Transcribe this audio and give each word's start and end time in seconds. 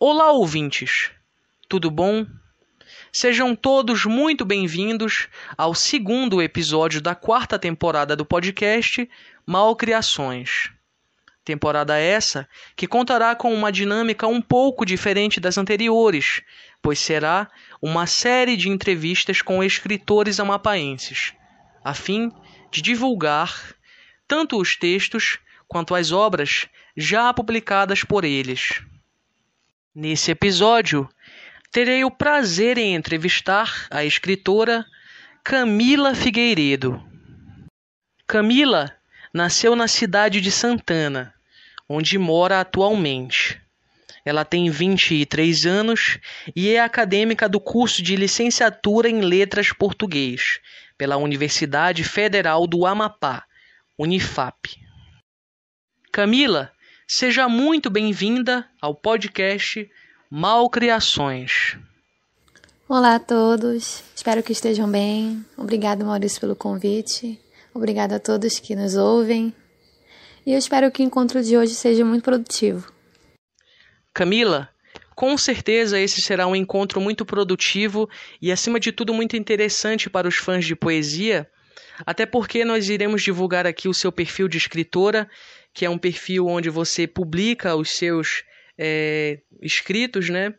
Olá, 0.00 0.30
ouvintes! 0.30 1.10
Tudo 1.68 1.90
bom? 1.90 2.24
Sejam 3.12 3.56
todos 3.56 4.04
muito 4.04 4.44
bem-vindos 4.44 5.26
ao 5.56 5.74
segundo 5.74 6.40
episódio 6.40 7.00
da 7.00 7.16
quarta 7.16 7.58
temporada 7.58 8.14
do 8.14 8.24
podcast 8.24 9.10
Malcriações. 9.44 10.70
Temporada 11.44 11.98
essa 11.98 12.48
que 12.76 12.86
contará 12.86 13.34
com 13.34 13.52
uma 13.52 13.72
dinâmica 13.72 14.28
um 14.28 14.40
pouco 14.40 14.86
diferente 14.86 15.40
das 15.40 15.58
anteriores, 15.58 16.42
pois 16.80 17.00
será 17.00 17.50
uma 17.82 18.06
série 18.06 18.56
de 18.56 18.68
entrevistas 18.68 19.42
com 19.42 19.64
escritores 19.64 20.38
amapaenses, 20.38 21.32
a 21.82 21.92
fim 21.92 22.30
de 22.70 22.80
divulgar 22.80 23.74
tanto 24.28 24.60
os 24.60 24.76
textos 24.76 25.40
quanto 25.66 25.92
as 25.92 26.12
obras 26.12 26.68
já 26.96 27.34
publicadas 27.34 28.04
por 28.04 28.24
eles. 28.24 28.80
Nesse 30.00 30.30
episódio, 30.30 31.08
terei 31.72 32.04
o 32.04 32.10
prazer 32.10 32.78
em 32.78 32.94
entrevistar 32.94 33.88
a 33.90 34.04
escritora 34.04 34.86
Camila 35.42 36.14
Figueiredo. 36.14 37.02
Camila 38.24 38.94
nasceu 39.34 39.74
na 39.74 39.88
cidade 39.88 40.40
de 40.40 40.52
Santana, 40.52 41.34
onde 41.88 42.16
mora 42.16 42.60
atualmente. 42.60 43.60
Ela 44.24 44.44
tem 44.44 44.70
23 44.70 45.66
anos 45.66 46.20
e 46.54 46.70
é 46.70 46.78
acadêmica 46.78 47.48
do 47.48 47.58
curso 47.58 48.00
de 48.00 48.14
licenciatura 48.14 49.08
em 49.08 49.20
Letras 49.20 49.72
Português 49.72 50.60
pela 50.96 51.16
Universidade 51.16 52.04
Federal 52.04 52.68
do 52.68 52.86
Amapá, 52.86 53.44
Unifap. 53.98 54.80
Camila, 56.12 56.70
seja 57.10 57.48
muito 57.48 57.88
bem-vinda 57.88 58.68
ao 58.82 58.94
podcast 58.94 59.90
Malcriações. 60.30 61.78
Olá 62.86 63.14
a 63.14 63.18
todos, 63.18 64.04
espero 64.14 64.42
que 64.42 64.52
estejam 64.52 64.90
bem. 64.90 65.42
Obrigado, 65.56 66.04
Maurício, 66.04 66.38
pelo 66.38 66.54
convite. 66.54 67.40
Obrigada 67.72 68.16
a 68.16 68.20
todos 68.20 68.58
que 68.58 68.76
nos 68.76 68.94
ouvem. 68.94 69.54
E 70.44 70.52
eu 70.52 70.58
espero 70.58 70.90
que 70.90 71.02
o 71.02 71.04
encontro 71.04 71.42
de 71.42 71.56
hoje 71.56 71.74
seja 71.74 72.04
muito 72.04 72.24
produtivo. 72.24 72.92
Camila, 74.12 74.68
com 75.14 75.38
certeza 75.38 75.98
esse 75.98 76.20
será 76.20 76.46
um 76.46 76.54
encontro 76.54 77.00
muito 77.00 77.24
produtivo 77.24 78.06
e, 78.40 78.52
acima 78.52 78.78
de 78.78 78.92
tudo, 78.92 79.14
muito 79.14 79.34
interessante 79.34 80.10
para 80.10 80.28
os 80.28 80.36
fãs 80.36 80.66
de 80.66 80.76
poesia, 80.76 81.48
até 82.04 82.26
porque 82.26 82.66
nós 82.66 82.90
iremos 82.90 83.22
divulgar 83.22 83.66
aqui 83.66 83.88
o 83.88 83.94
seu 83.94 84.12
perfil 84.12 84.46
de 84.46 84.58
escritora, 84.58 85.26
que 85.78 85.84
é 85.84 85.90
um 85.90 85.96
perfil 85.96 86.48
onde 86.48 86.68
você 86.68 87.06
publica 87.06 87.76
os 87.76 87.90
seus 87.90 88.42
é, 88.76 89.38
escritos, 89.62 90.28
né? 90.28 90.52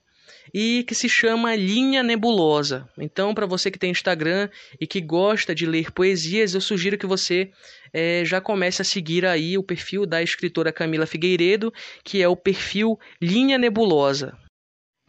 E 0.53 0.85
que 0.87 0.95
se 0.95 1.09
chama 1.09 1.57
Linha 1.57 2.01
Nebulosa. 2.01 2.87
Então, 2.97 3.35
para 3.35 3.45
você 3.45 3.69
que 3.69 3.77
tem 3.77 3.91
Instagram 3.91 4.47
e 4.79 4.87
que 4.87 5.01
gosta 5.01 5.53
de 5.53 5.65
ler 5.65 5.91
poesias, 5.91 6.55
eu 6.55 6.61
sugiro 6.61 6.97
que 6.97 7.05
você 7.05 7.51
é, 7.91 8.23
já 8.23 8.39
comece 8.39 8.81
a 8.81 8.85
seguir 8.85 9.25
aí 9.25 9.57
o 9.57 9.63
perfil 9.63 10.05
da 10.05 10.23
escritora 10.23 10.71
Camila 10.71 11.05
Figueiredo, 11.05 11.73
que 12.01 12.23
é 12.23 12.27
o 12.29 12.37
perfil 12.37 12.97
Linha 13.21 13.57
Nebulosa 13.57 14.37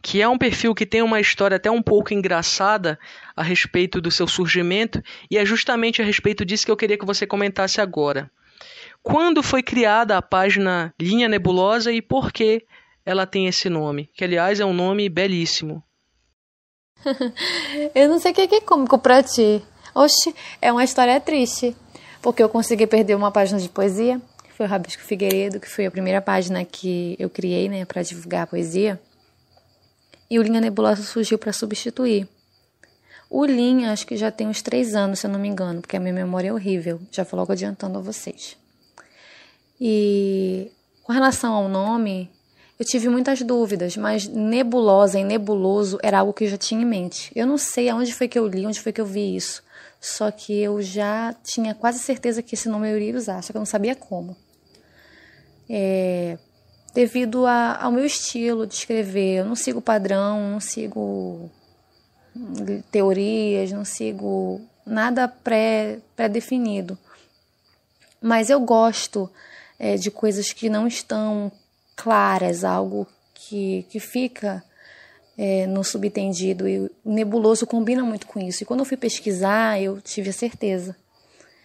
que 0.03 0.19
é 0.19 0.27
um 0.27 0.35
perfil 0.35 0.73
que 0.73 0.83
tem 0.83 1.03
uma 1.03 1.19
história 1.19 1.57
até 1.57 1.69
um 1.69 1.79
pouco 1.79 2.11
engraçada 2.11 2.97
a 3.35 3.43
respeito 3.43 4.01
do 4.01 4.09
seu 4.09 4.27
surgimento, 4.27 4.99
e 5.29 5.37
é 5.37 5.45
justamente 5.45 6.01
a 6.01 6.05
respeito 6.05 6.43
disso 6.43 6.65
que 6.65 6.71
eu 6.71 6.75
queria 6.75 6.97
que 6.97 7.05
você 7.05 7.27
comentasse 7.27 7.79
agora. 7.79 8.27
Quando 9.03 9.41
foi 9.41 9.63
criada 9.63 10.17
a 10.17 10.21
página 10.21 10.93
Linha 10.99 11.27
Nebulosa 11.27 11.91
e 11.91 12.01
por 12.01 12.31
que 12.31 12.65
ela 13.05 13.25
tem 13.25 13.47
esse 13.47 13.69
nome? 13.69 14.09
Que, 14.13 14.23
aliás, 14.23 14.59
é 14.59 14.65
um 14.65 14.73
nome 14.73 15.09
belíssimo. 15.09 15.83
eu 17.95 18.07
não 18.07 18.19
sei 18.19 18.31
o 18.31 18.35
que 18.35 18.41
é 18.41 18.61
cômico 18.61 18.99
pra 18.99 19.23
ti. 19.23 19.63
Oxe, 19.95 20.35
é 20.61 20.71
uma 20.71 20.83
história 20.83 21.19
triste. 21.19 21.75
Porque 22.21 22.43
eu 22.43 22.49
consegui 22.49 22.85
perder 22.85 23.15
uma 23.15 23.31
página 23.31 23.59
de 23.59 23.67
poesia, 23.67 24.21
que 24.43 24.53
foi 24.53 24.67
o 24.67 24.69
Rabisco 24.69 25.01
Figueiredo, 25.01 25.59
que 25.59 25.67
foi 25.67 25.87
a 25.87 25.91
primeira 25.91 26.21
página 26.21 26.63
que 26.63 27.15
eu 27.17 27.29
criei, 27.29 27.67
né, 27.67 27.83
para 27.83 28.03
divulgar 28.03 28.43
a 28.43 28.47
poesia. 28.47 29.01
E 30.29 30.37
o 30.37 30.43
Linha 30.43 30.61
Nebulosa 30.61 31.01
surgiu 31.01 31.39
para 31.39 31.51
substituir. 31.51 32.27
O 33.27 33.43
Linha, 33.43 33.91
acho 33.91 34.05
que 34.05 34.15
já 34.15 34.29
tem 34.29 34.47
uns 34.47 34.61
três 34.61 34.93
anos, 34.93 35.19
se 35.19 35.25
eu 35.25 35.31
não 35.31 35.39
me 35.39 35.47
engano, 35.47 35.81
porque 35.81 35.97
a 35.97 35.99
minha 35.99 36.13
memória 36.13 36.49
é 36.49 36.53
horrível. 36.53 37.01
Já 37.11 37.23
vou 37.23 37.39
logo 37.39 37.51
adiantando 37.51 37.97
a 37.97 38.01
vocês. 38.01 38.60
E 39.83 40.71
com 41.01 41.11
relação 41.11 41.53
ao 41.53 41.67
nome, 41.67 42.29
eu 42.77 42.85
tive 42.85 43.09
muitas 43.09 43.41
dúvidas, 43.41 43.97
mas 43.97 44.27
nebulosa 44.27 45.19
e 45.19 45.23
nebuloso 45.23 45.97
era 46.03 46.19
algo 46.19 46.31
que 46.31 46.43
eu 46.43 46.49
já 46.49 46.57
tinha 46.57 46.83
em 46.83 46.85
mente. 46.85 47.31
Eu 47.35 47.47
não 47.47 47.57
sei 47.57 47.89
aonde 47.89 48.13
foi 48.13 48.27
que 48.27 48.37
eu 48.37 48.45
li, 48.45 48.67
onde 48.67 48.79
foi 48.79 48.93
que 48.93 49.01
eu 49.01 49.05
vi 49.07 49.35
isso. 49.35 49.63
Só 49.99 50.29
que 50.29 50.61
eu 50.61 50.79
já 50.83 51.35
tinha 51.43 51.73
quase 51.73 51.97
certeza 51.97 52.43
que 52.43 52.53
esse 52.53 52.69
nome 52.69 52.91
eu 52.91 52.97
iria 52.97 53.17
usar, 53.17 53.41
só 53.41 53.51
que 53.51 53.57
eu 53.57 53.61
não 53.61 53.65
sabia 53.65 53.95
como. 53.95 54.37
É, 55.67 56.37
devido 56.93 57.47
a, 57.47 57.81
ao 57.81 57.91
meu 57.91 58.05
estilo 58.05 58.67
de 58.67 58.75
escrever, 58.75 59.39
eu 59.39 59.45
não 59.45 59.55
sigo 59.55 59.81
padrão, 59.81 60.51
não 60.51 60.59
sigo 60.59 61.49
teorias, 62.91 63.71
não 63.71 63.83
sigo 63.83 64.61
nada 64.85 65.27
pré-definido. 65.27 66.95
Pré 66.95 67.09
Mas 68.21 68.49
eu 68.51 68.59
gosto 68.59 69.27
é, 69.83 69.95
de 69.97 70.11
coisas 70.11 70.53
que 70.53 70.69
não 70.69 70.85
estão 70.85 71.51
claras, 71.95 72.63
algo 72.63 73.07
que, 73.33 73.83
que 73.89 73.99
fica 73.99 74.63
é, 75.35 75.65
no 75.65 75.83
subtendido. 75.83 76.67
E 76.67 76.81
o 76.81 76.91
nebuloso 77.03 77.65
combina 77.65 78.03
muito 78.03 78.27
com 78.27 78.39
isso. 78.39 78.61
E 78.61 78.65
quando 78.65 78.81
eu 78.81 78.85
fui 78.85 78.95
pesquisar, 78.95 79.81
eu 79.81 79.99
tive 79.99 80.29
a 80.29 80.33
certeza 80.33 80.95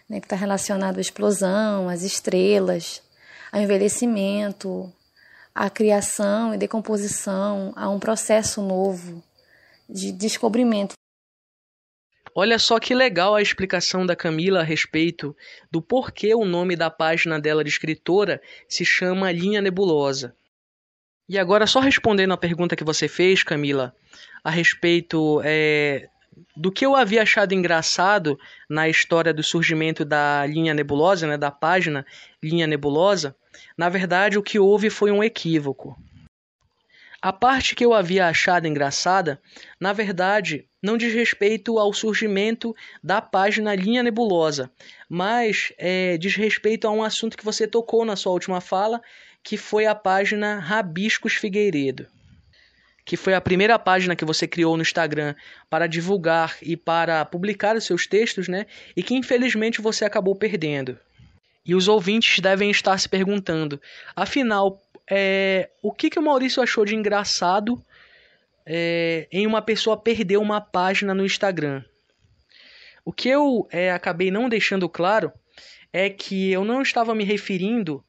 né, 0.09 0.19
que 0.19 0.25
está 0.25 0.35
relacionado 0.35 0.97
à 0.97 1.01
explosão, 1.01 1.91
às 1.91 2.03
estrelas, 2.03 3.03
ao 3.53 3.61
envelhecimento, 3.61 4.91
à 5.55 5.69
criação 5.69 6.55
e 6.55 6.59
decomposição, 6.59 7.75
a 7.77 7.91
um 7.91 7.99
processo 7.99 8.63
novo 8.63 9.23
de 9.87 10.11
descobrimento. 10.11 10.95
Olha 12.39 12.59
só 12.59 12.79
que 12.79 12.95
legal 12.95 13.35
a 13.35 13.41
explicação 13.41 14.05
da 14.05 14.15
Camila 14.15 14.61
a 14.61 14.63
respeito 14.63 15.35
do 15.71 15.81
porquê 15.81 16.35
o 16.35 16.45
nome 16.45 16.77
da 16.77 16.91
página 16.91 17.41
dela 17.41 17.65
de 17.65 17.71
escritora 17.71 18.43
se 18.69 18.85
chama 18.85 19.33
Linha 19.33 19.63
Nebulosa. 19.63 20.37
E 21.27 21.39
agora, 21.39 21.67
só 21.67 21.81
respondendo 21.81 22.35
a 22.35 22.37
pergunta 22.37 22.77
que 22.77 22.85
você 22.85 23.09
fez, 23.09 23.43
Camila, 23.43 23.97
a 24.45 24.51
respeito 24.51 25.41
é, 25.47 26.11
do 26.55 26.71
que 26.71 26.85
eu 26.85 26.95
havia 26.95 27.23
achado 27.23 27.55
engraçado 27.55 28.39
na 28.69 28.87
história 28.87 29.33
do 29.33 29.43
surgimento 29.43 30.05
da 30.05 30.45
linha 30.45 30.75
nebulosa, 30.75 31.27
né, 31.27 31.39
da 31.39 31.51
página 31.51 32.05
Linha 32.43 32.67
Nebulosa, 32.67 33.35
na 33.79 33.89
verdade 33.89 34.39
o 34.39 34.43
que 34.43 34.59
houve 34.59 34.91
foi 34.91 35.11
um 35.11 35.25
equívoco. 35.25 35.97
A 37.21 37.33
parte 37.33 37.75
que 37.75 37.85
eu 37.85 37.95
havia 37.95 38.29
achado 38.29 38.67
engraçada, 38.67 39.41
na 39.81 39.93
verdade, 39.95 40.69
não 40.87 40.97
diz 40.97 41.13
respeito 41.13 41.81
ao 41.81 41.93
surgimento 41.93 42.75
da 43.03 43.21
página 43.21 43.75
Linha 43.75 44.05
Nebulosa, 44.05 44.71
mas 45.09 45.73
é, 45.77 46.17
diz 46.17 46.37
respeito 46.37 46.87
a 46.87 46.93
um 46.93 47.03
assunto 47.03 47.37
que 47.37 47.45
você 47.45 47.67
tocou 47.67 48.05
na 48.05 48.15
sua 48.15 48.33
última 48.33 48.61
fala, 48.61 49.03
que 49.43 49.57
foi 49.57 49.85
a 49.85 49.97
página 49.97 50.61
Rabiscos 50.61 51.35
Figueiredo, 51.35 52.07
que 53.05 53.17
foi 53.17 53.35
a 53.35 53.41
primeira 53.41 53.77
página 53.81 54.15
que 54.15 54.25
você 54.25 54.47
criou 54.47 54.77
no 54.77 54.83
Instagram 54.83 55.35
para 55.69 55.89
divulgar 55.89 56.57
e 56.63 56.77
para 56.77 57.25
publicar 57.25 57.75
os 57.75 57.85
seus 57.85 58.07
textos, 58.07 58.47
né? 58.47 58.65
E 58.97 59.03
que 59.03 59.15
infelizmente 59.15 59.81
você 59.81 60.05
acabou 60.05 60.37
perdendo. 60.37 60.97
E 61.65 61.75
os 61.75 61.89
ouvintes 61.89 62.39
devem 62.39 62.71
estar 62.71 62.97
se 62.99 63.09
perguntando: 63.09 63.81
afinal, 64.15 64.81
é, 65.11 65.69
o 65.83 65.93
que, 65.93 66.11
que 66.11 66.19
o 66.19 66.23
Maurício 66.23 66.63
achou 66.63 66.85
de 66.85 66.95
engraçado 66.95 67.85
é, 68.67 69.29
em 69.31 69.47
uma 69.47 69.63
pessoa 69.63 69.97
perder 69.97 70.39
uma 70.39 70.61
página 70.61 71.15
no 71.15 71.25
Instagram. 71.25 71.85
O 73.05 73.13
que 73.13 73.29
eu 73.29 73.69
é, 73.71 73.93
acabei 73.93 74.31
não 74.31 74.49
deixando 74.49 74.89
claro 74.89 75.33
é 75.93 76.11
que 76.11 76.51
eu 76.51 76.65
não 76.65 76.83
estava 76.83 77.15
me 77.15 77.23
referindo 77.23 78.05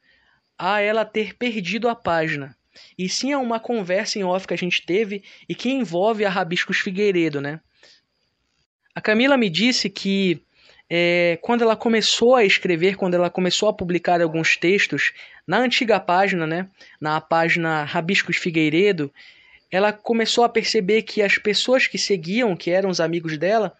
a 0.57 0.81
ela 0.81 1.06
ter 1.06 1.36
perdido 1.36 1.88
a 1.88 1.95
página, 1.95 2.57
e 2.98 3.07
sim 3.07 3.31
a 3.31 3.38
uma 3.38 3.59
conversa 3.59 4.18
em 4.18 4.24
off 4.24 4.48
que 4.48 4.54
a 4.54 4.57
gente 4.57 4.83
teve 4.83 5.24
e 5.48 5.54
que 5.54 5.69
envolve 5.69 6.25
a 6.25 6.30
Rabiscos 6.30 6.80
Figueiredo, 6.80 7.39
né? 7.39 7.62
A 8.95 9.01
Camila 9.01 9.38
me 9.38 9.50
disse 9.50 9.89
que 9.89 10.42
é, 10.89 11.38
quando 11.42 11.62
ela 11.62 11.75
começou 11.75 12.36
a 12.36 12.44
escrever, 12.44 12.95
quando 12.95 13.13
ela 13.13 13.30
começou 13.30 13.69
a 13.69 13.74
publicar 13.74 14.21
alguns 14.21 14.57
textos 14.57 15.13
na 15.45 15.59
antiga 15.59 16.00
página, 16.00 16.48
né, 16.48 16.68
na 17.00 17.21
página 17.21 17.83
Rabiscos 17.83 18.38
Figueiredo, 18.38 19.13
ela 19.71 19.91
começou 19.91 20.43
a 20.43 20.49
perceber 20.49 21.01
que 21.03 21.21
as 21.21 21.37
pessoas 21.37 21.87
que 21.87 21.97
seguiam, 21.97 22.55
que 22.55 22.71
eram 22.71 22.89
os 22.89 22.99
amigos 22.99 23.37
dela, 23.37 23.75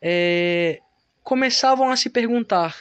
é, 0.00 0.80
começavam 1.22 1.90
a 1.90 1.96
se 1.96 2.08
perguntar: 2.08 2.76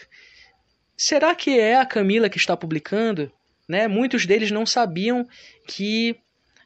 será 0.95 1.33
que 1.33 1.59
é 1.59 1.77
a 1.77 1.85
Camila 1.85 2.29
que 2.29 2.37
está 2.37 2.55
publicando? 2.55 3.31
Né? 3.67 3.87
Muitos 3.87 4.25
deles 4.25 4.51
não 4.51 4.65
sabiam 4.65 5.27
que 5.67 6.15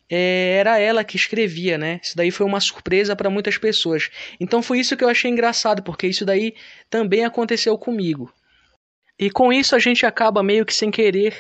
é, 0.10 0.58
era 0.60 0.80
ela 0.80 1.04
que 1.04 1.16
escrevia, 1.16 1.78
né? 1.78 2.00
Isso 2.02 2.16
daí 2.16 2.32
foi 2.32 2.46
uma 2.46 2.60
surpresa 2.60 3.16
para 3.16 3.30
muitas 3.30 3.58
pessoas. 3.58 4.10
Então 4.40 4.62
foi 4.62 4.80
isso 4.80 4.98
que 4.98 5.04
eu 5.04 5.10
achei 5.10 5.30
engraçado, 5.30 5.84
porque 5.84 6.08
isso 6.08 6.26
daí 6.26 6.56
também 6.90 7.24
aconteceu 7.24 7.78
comigo. 7.78 8.34
E 9.20 9.30
com 9.30 9.52
isso 9.52 9.76
a 9.76 9.80
gente 9.80 10.06
acaba 10.06 10.44
meio 10.44 10.66
que 10.66 10.74
sem 10.74 10.92
querer 10.92 11.36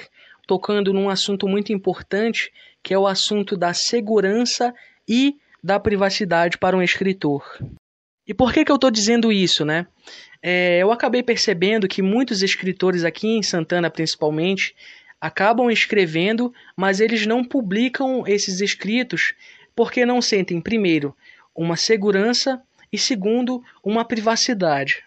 tocando 0.47 0.93
num 0.93 1.09
assunto 1.09 1.47
muito 1.47 1.73
importante, 1.73 2.51
que 2.81 2.93
é 2.93 2.97
o 2.97 3.05
assunto 3.05 3.57
da 3.57 3.73
segurança 3.73 4.73
e 5.07 5.35
da 5.61 5.77
privacidade 5.79 6.57
para 6.57 6.77
um 6.77 6.81
escritor. 6.81 7.43
E 8.25 8.33
por 8.33 8.53
que, 8.53 8.63
que 8.63 8.71
eu 8.71 8.75
estou 8.75 8.89
dizendo 8.89 9.31
isso, 9.31 9.65
né? 9.65 9.85
É, 10.41 10.79
eu 10.81 10.91
acabei 10.91 11.21
percebendo 11.21 11.87
que 11.87 12.01
muitos 12.01 12.41
escritores 12.41 13.03
aqui 13.03 13.27
em 13.27 13.43
Santana, 13.43 13.89
principalmente, 13.89 14.75
acabam 15.19 15.69
escrevendo, 15.69 16.53
mas 16.75 16.99
eles 16.99 17.25
não 17.25 17.43
publicam 17.43 18.23
esses 18.25 18.61
escritos 18.61 19.33
porque 19.75 20.05
não 20.05 20.21
sentem, 20.21 20.61
primeiro, 20.61 21.15
uma 21.55 21.75
segurança 21.75 22.61
e, 22.91 22.97
segundo, 22.97 23.63
uma 23.83 24.05
privacidade. 24.05 25.03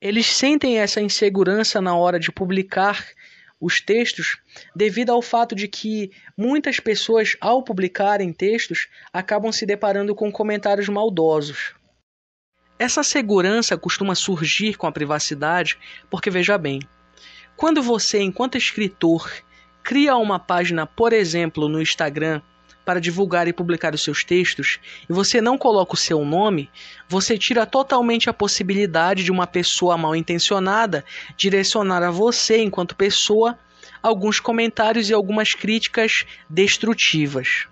Eles 0.00 0.26
sentem 0.26 0.78
essa 0.78 1.00
insegurança 1.00 1.80
na 1.80 1.96
hora 1.96 2.18
de 2.18 2.30
publicar 2.30 3.06
os 3.64 3.80
textos 3.80 4.36
devido 4.76 5.10
ao 5.10 5.22
fato 5.22 5.54
de 5.54 5.66
que 5.66 6.10
muitas 6.36 6.78
pessoas, 6.78 7.34
ao 7.40 7.62
publicarem 7.62 8.30
textos, 8.30 8.88
acabam 9.10 9.50
se 9.50 9.64
deparando 9.64 10.14
com 10.14 10.30
comentários 10.30 10.86
maldosos. 10.86 11.72
Essa 12.78 13.02
segurança 13.02 13.78
costuma 13.78 14.14
surgir 14.14 14.76
com 14.76 14.86
a 14.86 14.92
privacidade 14.92 15.78
porque, 16.10 16.28
veja 16.28 16.58
bem, 16.58 16.80
quando 17.56 17.82
você, 17.82 18.20
enquanto 18.20 18.58
escritor, 18.58 19.32
cria 19.82 20.14
uma 20.16 20.38
página, 20.38 20.86
por 20.86 21.14
exemplo, 21.14 21.66
no 21.66 21.80
Instagram, 21.80 22.42
para 22.84 23.00
divulgar 23.00 23.48
e 23.48 23.52
publicar 23.52 23.94
os 23.94 24.02
seus 24.02 24.22
textos, 24.22 24.78
e 25.08 25.12
você 25.12 25.40
não 25.40 25.56
coloca 25.56 25.94
o 25.94 25.96
seu 25.96 26.24
nome, 26.24 26.70
você 27.08 27.38
tira 27.38 27.64
totalmente 27.64 28.28
a 28.28 28.32
possibilidade 28.32 29.24
de 29.24 29.32
uma 29.32 29.46
pessoa 29.46 29.96
mal 29.96 30.14
intencionada 30.14 31.04
direcionar 31.36 32.02
a 32.02 32.10
você, 32.10 32.58
enquanto 32.58 32.94
pessoa, 32.94 33.58
alguns 34.02 34.38
comentários 34.38 35.08
e 35.08 35.14
algumas 35.14 35.52
críticas 35.52 36.24
destrutivas. 36.48 37.66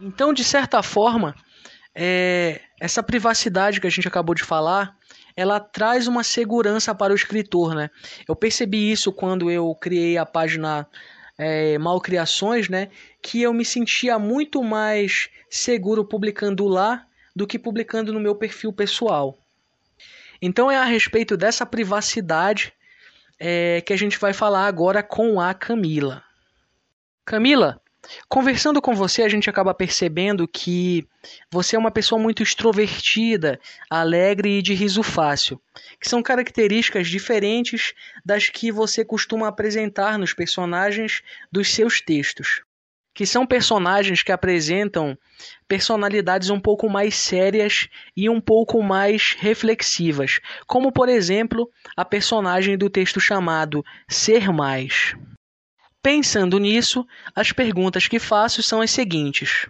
Então, 0.00 0.32
de 0.32 0.42
certa 0.42 0.82
forma, 0.82 1.34
é, 1.94 2.60
essa 2.80 3.02
privacidade 3.02 3.80
que 3.80 3.86
a 3.86 3.90
gente 3.90 4.08
acabou 4.08 4.34
de 4.34 4.42
falar 4.42 4.96
ela 5.36 5.58
traz 5.60 6.06
uma 6.06 6.22
segurança 6.22 6.94
para 6.94 7.12
o 7.12 7.16
escritor, 7.16 7.74
né? 7.74 7.90
Eu 8.28 8.36
percebi 8.36 8.90
isso 8.90 9.12
quando 9.12 9.50
eu 9.50 9.74
criei 9.74 10.18
a 10.18 10.26
página 10.26 10.86
é, 11.42 11.78
Malcriações, 11.78 12.68
né? 12.68 12.88
Que 13.20 13.42
eu 13.42 13.52
me 13.52 13.64
sentia 13.64 14.18
muito 14.18 14.62
mais 14.62 15.28
seguro 15.50 16.04
publicando 16.04 16.66
lá 16.68 17.04
do 17.34 17.46
que 17.46 17.58
publicando 17.58 18.12
no 18.12 18.20
meu 18.20 18.34
perfil 18.36 18.72
pessoal. 18.72 19.36
Então 20.40 20.70
é 20.70 20.76
a 20.76 20.84
respeito 20.84 21.36
dessa 21.36 21.66
privacidade 21.66 22.72
é, 23.38 23.80
que 23.80 23.92
a 23.92 23.96
gente 23.96 24.18
vai 24.18 24.32
falar 24.32 24.66
agora 24.66 25.02
com 25.02 25.40
a 25.40 25.52
Camila. 25.52 26.22
Camila, 27.24 27.81
Conversando 28.28 28.82
com 28.82 28.94
você, 28.94 29.22
a 29.22 29.28
gente 29.28 29.48
acaba 29.48 29.72
percebendo 29.72 30.48
que 30.48 31.06
você 31.50 31.76
é 31.76 31.78
uma 31.78 31.90
pessoa 31.90 32.20
muito 32.20 32.42
extrovertida, 32.42 33.60
alegre 33.88 34.58
e 34.58 34.62
de 34.62 34.74
riso 34.74 35.02
fácil, 35.02 35.60
que 36.00 36.08
são 36.08 36.22
características 36.22 37.08
diferentes 37.08 37.94
das 38.24 38.48
que 38.48 38.72
você 38.72 39.04
costuma 39.04 39.48
apresentar 39.48 40.18
nos 40.18 40.34
personagens 40.34 41.22
dos 41.50 41.72
seus 41.72 42.00
textos, 42.00 42.62
que 43.14 43.24
são 43.24 43.46
personagens 43.46 44.22
que 44.22 44.32
apresentam 44.32 45.16
personalidades 45.68 46.50
um 46.50 46.58
pouco 46.58 46.88
mais 46.88 47.14
sérias 47.14 47.88
e 48.16 48.28
um 48.28 48.40
pouco 48.40 48.82
mais 48.82 49.36
reflexivas, 49.38 50.40
como 50.66 50.90
por 50.90 51.08
exemplo 51.08 51.70
a 51.96 52.04
personagem 52.04 52.76
do 52.76 52.90
texto 52.90 53.20
chamado 53.20 53.84
Ser 54.08 54.52
Mais. 54.52 55.14
Pensando 56.02 56.58
nisso, 56.58 57.06
as 57.34 57.52
perguntas 57.52 58.08
que 58.08 58.18
faço 58.18 58.60
são 58.62 58.80
as 58.80 58.90
seguintes: 58.90 59.68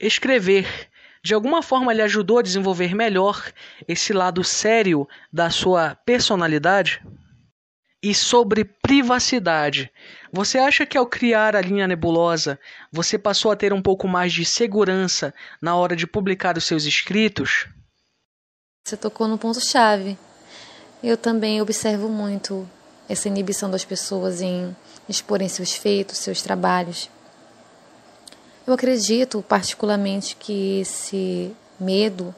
Escrever 0.00 0.90
de 1.22 1.34
alguma 1.34 1.62
forma 1.62 1.92
lhe 1.92 2.02
ajudou 2.02 2.38
a 2.38 2.42
desenvolver 2.42 2.94
melhor 2.94 3.52
esse 3.86 4.12
lado 4.12 4.42
sério 4.42 5.06
da 5.32 5.50
sua 5.50 5.94
personalidade? 5.94 7.00
E 8.02 8.12
sobre 8.12 8.64
privacidade, 8.64 9.88
você 10.32 10.58
acha 10.58 10.84
que 10.84 10.98
ao 10.98 11.06
criar 11.06 11.54
a 11.54 11.60
linha 11.60 11.86
nebulosa 11.86 12.58
você 12.90 13.16
passou 13.16 13.52
a 13.52 13.56
ter 13.56 13.72
um 13.72 13.80
pouco 13.80 14.08
mais 14.08 14.32
de 14.32 14.44
segurança 14.44 15.32
na 15.60 15.76
hora 15.76 15.94
de 15.94 16.04
publicar 16.04 16.56
os 16.56 16.64
seus 16.64 16.84
escritos? 16.84 17.68
Você 18.84 18.96
tocou 18.96 19.28
no 19.28 19.38
ponto-chave. 19.38 20.18
Eu 21.00 21.16
também 21.16 21.60
observo 21.62 22.08
muito 22.08 22.68
essa 23.08 23.28
inibição 23.28 23.70
das 23.70 23.84
pessoas 23.84 24.40
em 24.40 24.74
exporem 25.08 25.48
seus 25.48 25.72
feitos, 25.72 26.18
seus 26.18 26.42
trabalhos. 26.42 27.10
Eu 28.66 28.74
acredito 28.74 29.42
particularmente 29.42 30.36
que 30.36 30.80
esse 30.80 31.54
medo 31.78 32.34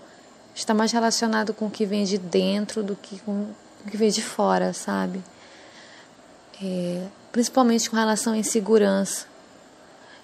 está 0.54 0.72
mais 0.72 0.92
relacionado 0.92 1.52
com 1.52 1.66
o 1.66 1.70
que 1.70 1.84
vem 1.84 2.04
de 2.04 2.16
dentro 2.16 2.82
do 2.82 2.96
que 2.96 3.18
com 3.20 3.48
o 3.84 3.90
que 3.90 3.96
vem 3.96 4.10
de 4.10 4.22
fora, 4.22 4.72
sabe? 4.72 5.22
É, 6.62 7.06
principalmente 7.30 7.90
com 7.90 7.96
relação 7.96 8.32
à 8.32 8.38
insegurança. 8.38 9.26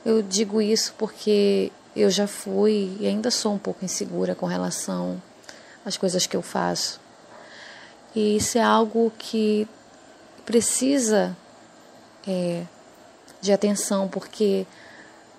Eu 0.04 0.22
digo 0.22 0.62
isso 0.62 0.94
porque 0.96 1.70
eu 1.94 2.10
já 2.10 2.26
fui 2.26 2.96
e 2.98 3.06
ainda 3.06 3.30
sou 3.30 3.52
um 3.52 3.58
pouco 3.58 3.84
insegura 3.84 4.34
com 4.34 4.46
relação 4.46 5.20
às 5.84 5.96
coisas 5.96 6.26
que 6.26 6.36
eu 6.36 6.42
faço. 6.42 7.00
E 8.14 8.36
isso 8.36 8.56
é 8.56 8.62
algo 8.62 9.12
que 9.18 9.68
precisa 10.50 11.36
é, 12.26 12.64
de 13.40 13.52
atenção, 13.52 14.08
porque 14.08 14.66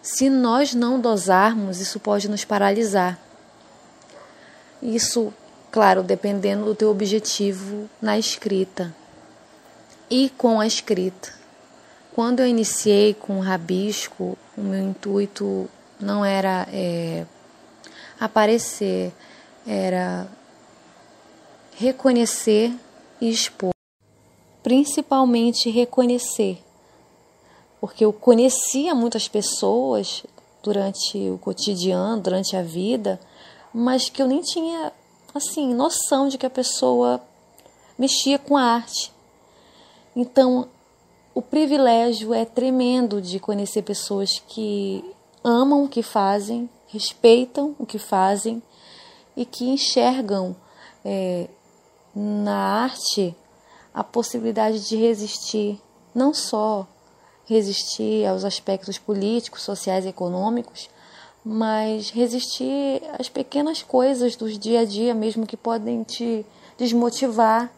se 0.01 0.29
nós 0.29 0.73
não 0.73 1.01
dosarmos, 1.01 1.81
isso 1.81 1.99
pode 1.99 2.29
nos 2.29 2.45
paralisar. 2.45 3.19
Isso, 4.81 5.33
claro, 5.69 6.01
dependendo 6.01 6.63
do 6.63 6.73
teu 6.73 6.89
objetivo 6.89 7.89
na 8.01 8.17
escrita 8.17 8.95
e 10.09 10.29
com 10.29 10.61
a 10.61 10.65
escrita. 10.65 11.33
Quando 12.15 12.39
eu 12.39 12.47
iniciei 12.47 13.13
com 13.13 13.37
o 13.37 13.41
rabisco, 13.41 14.37
o 14.57 14.61
meu 14.61 14.81
intuito 14.81 15.69
não 15.99 16.23
era 16.23 16.65
é, 16.71 17.25
aparecer, 18.17 19.11
era 19.67 20.25
reconhecer 21.75 22.73
e 23.19 23.29
expor 23.29 23.71
principalmente 24.63 25.69
reconhecer. 25.69 26.61
Porque 27.79 28.05
eu 28.05 28.13
conhecia 28.13 28.93
muitas 28.93 29.27
pessoas 29.27 30.23
durante 30.61 31.17
o 31.29 31.37
cotidiano, 31.39 32.21
durante 32.21 32.55
a 32.55 32.61
vida, 32.61 33.19
mas 33.73 34.09
que 34.09 34.21
eu 34.21 34.27
nem 34.27 34.41
tinha 34.41 34.93
assim 35.33 35.73
noção 35.73 36.27
de 36.27 36.37
que 36.37 36.45
a 36.45 36.49
pessoa 36.49 37.21
mexia 37.97 38.37
com 38.37 38.55
a 38.57 38.63
arte. 38.63 39.11
Então, 40.15 40.67
o 41.33 41.41
privilégio 41.41 42.33
é 42.33 42.45
tremendo 42.45 43.21
de 43.21 43.39
conhecer 43.39 43.81
pessoas 43.81 44.39
que 44.47 45.03
amam 45.43 45.85
o 45.85 45.87
que 45.87 46.03
fazem, 46.03 46.69
respeitam 46.87 47.75
o 47.79 47.85
que 47.85 47.97
fazem 47.97 48.61
e 49.35 49.45
que 49.45 49.69
enxergam 49.69 50.55
é, 51.05 51.47
na 52.13 52.83
arte 52.83 53.35
a 53.93 54.03
possibilidade 54.03 54.87
de 54.87 54.95
resistir, 54.95 55.79
não 56.13 56.33
só 56.33 56.87
resistir 57.45 58.25
aos 58.25 58.45
aspectos 58.45 58.97
políticos, 58.97 59.61
sociais 59.63 60.05
e 60.05 60.09
econômicos, 60.09 60.89
mas 61.43 62.09
resistir 62.09 63.01
às 63.19 63.27
pequenas 63.27 63.81
coisas 63.81 64.35
do 64.35 64.51
dia 64.51 64.81
a 64.81 64.85
dia 64.85 65.13
mesmo 65.13 65.45
que 65.45 65.57
podem 65.57 66.03
te 66.03 66.45
desmotivar. 66.77 67.71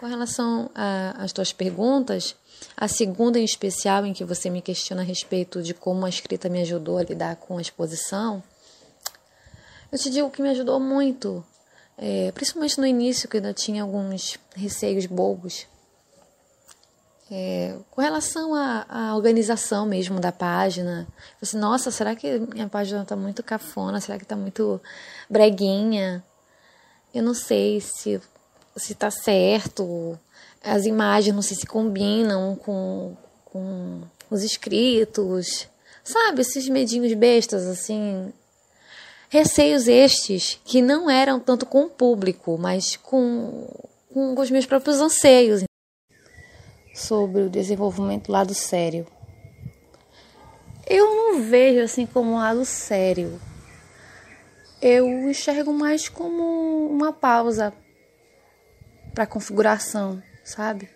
Com 0.00 0.06
relação 0.06 0.70
às 0.74 1.30
tuas 1.30 1.52
perguntas, 1.52 2.34
a 2.76 2.88
segunda 2.88 3.38
em 3.38 3.44
especial 3.44 4.06
em 4.06 4.14
que 4.14 4.24
você 4.24 4.48
me 4.48 4.62
questiona 4.62 5.02
a 5.02 5.04
respeito 5.04 5.62
de 5.62 5.74
como 5.74 6.06
a 6.06 6.08
escrita 6.08 6.48
me 6.48 6.62
ajudou 6.62 6.98
a 6.98 7.02
lidar 7.02 7.36
com 7.36 7.58
a 7.58 7.60
exposição, 7.60 8.42
eu 9.92 9.98
te 9.98 10.08
digo 10.08 10.30
que 10.30 10.40
me 10.40 10.50
ajudou 10.50 10.80
muito 10.80 11.44
é, 12.02 12.32
principalmente 12.32 12.78
no 12.78 12.86
início, 12.86 13.28
que 13.28 13.36
ainda 13.36 13.52
tinha 13.52 13.82
alguns 13.82 14.38
receios 14.56 15.04
bobos. 15.04 15.66
É, 17.30 17.76
com 17.90 18.00
relação 18.00 18.54
à, 18.54 19.14
organização 19.14 19.86
mesmo 19.86 20.18
da 20.18 20.32
página, 20.32 21.06
assim, 21.40 21.58
nossa, 21.58 21.90
será 21.90 22.16
que 22.16 22.40
minha 22.40 22.68
página 22.68 23.02
está 23.02 23.14
muito 23.14 23.42
cafona? 23.42 24.00
Será 24.00 24.16
que 24.16 24.24
está 24.24 24.34
muito 24.34 24.80
breguinha? 25.28 26.24
Eu 27.14 27.22
não 27.22 27.34
sei 27.34 27.80
se 27.80 28.20
se 28.76 28.92
está 28.92 29.10
certo. 29.10 30.18
As 30.62 30.86
imagens 30.86 31.34
não 31.34 31.42
sei 31.42 31.56
se 31.56 31.66
combinam 31.66 32.56
com, 32.56 33.14
com 33.44 34.00
os 34.30 34.42
escritos. 34.42 35.68
Sabe, 36.02 36.40
esses 36.40 36.68
medinhos 36.68 37.12
bestas, 37.12 37.66
assim. 37.66 38.32
Receios 39.32 39.86
estes 39.86 40.60
que 40.64 40.82
não 40.82 41.08
eram 41.08 41.38
tanto 41.38 41.64
com 41.64 41.84
o 41.84 41.88
público, 41.88 42.58
mas 42.58 42.96
com, 42.96 43.64
com 44.12 44.34
os 44.36 44.50
meus 44.50 44.66
próprios 44.66 44.98
anseios. 44.98 45.62
Sobre 46.92 47.42
o 47.42 47.48
desenvolvimento 47.48 48.26
do 48.26 48.32
lado 48.32 48.52
sério. 48.52 49.06
Eu 50.84 51.06
não 51.06 51.42
vejo 51.42 51.80
assim 51.80 52.06
como 52.06 52.32
um 52.32 52.38
lado 52.38 52.64
sério. 52.64 53.40
Eu 54.82 55.06
enxergo 55.30 55.72
mais 55.72 56.08
como 56.08 56.88
uma 56.88 57.12
pausa 57.12 57.72
para 59.14 59.28
configuração, 59.28 60.20
sabe? 60.42 60.88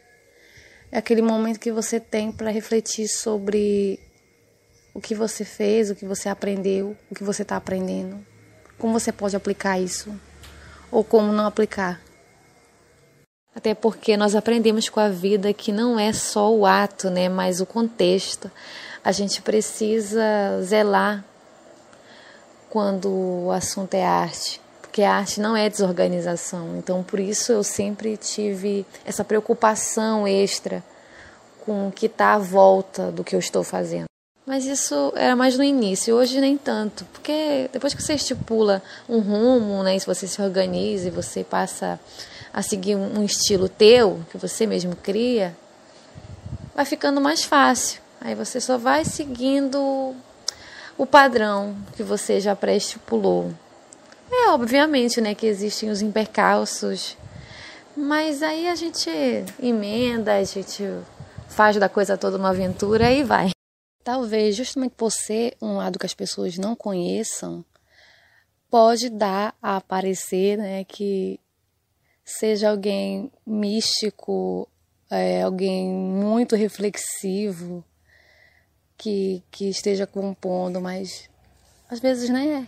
É 0.91 0.99
aquele 0.99 1.23
momento 1.23 1.61
que 1.61 1.71
você 1.71 2.01
tem 2.01 2.33
para 2.33 2.51
refletir 2.51 3.07
sobre 3.07 4.01
o 4.95 5.01
que 5.01 5.15
você 5.15 5.45
fez, 5.45 5.91
o 5.91 5.95
que 5.95 6.07
você 6.07 6.29
aprendeu, 6.29 6.97
o 7.11 7.15
que 7.15 7.25
você 7.25 7.43
está 7.43 7.57
aprendendo, 7.57 8.25
como 8.79 8.99
você 8.99 9.11
pode 9.11 9.35
aplicar 9.35 9.79
isso 9.79 10.15
ou 10.91 11.03
como 11.03 11.33
não 11.33 11.47
aplicar. 11.47 12.01
Até 13.55 13.75
porque 13.75 14.17
nós 14.17 14.35
aprendemos 14.35 14.89
com 14.89 15.01
a 15.01 15.09
vida 15.09 15.53
que 15.53 15.73
não 15.73 15.99
é 15.99 16.13
só 16.13 16.53
o 16.53 16.65
ato, 16.65 17.11
né, 17.11 17.29
mas 17.29 17.61
o 17.61 17.67
contexto. 17.67 18.51
A 19.03 19.13
gente 19.13 19.43
precisa 19.43 20.23
zelar 20.63 21.25
quando 22.71 23.09
o 23.47 23.53
assunto 23.53 23.95
é 23.95 24.05
arte, 24.05 24.61
porque 24.81 25.03
a 25.03 25.15
arte 25.15 25.41
não 25.41 25.57
é 25.57 25.69
desorganização. 25.69 26.77
Então, 26.79 27.03
por 27.03 27.21
isso 27.21 27.53
eu 27.53 27.63
sempre 27.63 28.17
tive 28.17 28.87
essa 29.05 29.25
preocupação 29.25 30.27
extra 30.27 30.83
com 31.65 31.89
o 31.89 31.93
que 31.93 32.07
está 32.07 32.35
à 32.35 32.39
volta 32.39 33.13
do 33.13 33.23
que 33.23 33.35
eu 33.37 33.39
estou 33.39 33.63
fazendo. 33.63 34.14
Mas 34.47 34.67
isso 34.67 35.11
era 35.17 35.35
mais 35.35 35.57
no 35.57 35.65
início, 35.65 36.15
hoje 36.15 36.39
nem 36.39 36.59
tanto, 36.59 37.07
porque 37.07 37.71
depois 37.73 37.95
que 37.95 38.03
você 38.03 38.13
estipula 38.13 38.83
um 39.09 39.19
rumo, 39.21 39.83
né, 39.83 39.99
se 39.99 40.05
você 40.05 40.29
se 40.29 40.41
organiza 40.43 41.09
e 41.09 41.11
você 41.11 41.43
passa 41.43 41.99
a 42.53 42.61
seguir 42.61 42.95
um 42.95 43.25
estilo 43.25 43.71
teu, 43.71 44.21
que 44.31 44.37
você 44.37 44.67
mesmo 44.67 44.95
cria, 44.97 45.57
vai 46.75 46.85
ficando 46.85 47.23
mais 47.23 47.43
fácil. 47.43 48.03
Aí 48.21 48.35
você 48.35 48.61
só 48.61 48.77
vai 48.77 49.05
seguindo 49.05 50.15
o 50.99 51.07
padrão 51.07 51.75
que 51.97 52.03
você 52.03 52.39
já 52.39 52.55
pré-estipulou. 52.55 53.51
É, 54.31 54.51
obviamente, 54.51 55.23
né, 55.23 55.35
que 55.35 55.47
existem 55.47 55.89
os 55.89 56.03
impercalços, 56.03 57.17
mas 57.97 58.43
aí 58.43 58.69
a 58.69 58.75
gente 58.75 59.09
emenda, 59.63 60.35
a 60.35 60.45
gente 60.45 60.87
faz 61.49 61.77
da 61.77 61.89
coisa 61.89 62.19
toda 62.19 62.37
uma 62.37 62.51
aventura 62.51 63.11
e 63.11 63.23
vai. 63.23 63.54
Talvez 64.05 64.55
justamente 64.55 64.93
por 64.95 65.11
ser 65.11 65.57
um 65.63 65.79
lado 65.79 65.99
que 65.99 66.05
as 66.05 66.13
pessoas 66.13 66.59
não 66.59 66.77
conheçam, 66.77 67.65
pode 68.71 69.09
dar 69.09 69.57
a 69.63 69.77
aparecer 69.77 70.59
né, 70.59 70.85
que 70.85 71.41
seja 72.23 72.69
alguém 72.71 73.33
místico, 73.47 74.69
é, 75.11 75.43
alguém 75.43 75.89
muito 75.89 76.55
reflexivo, 76.55 77.83
que, 78.97 79.43
que 79.51 79.69
esteja 79.69 80.07
compondo, 80.07 80.81
mas 80.83 81.31
às 81.89 81.99
vezes 81.99 82.29
nem 82.29 82.57
é. 82.57 82.67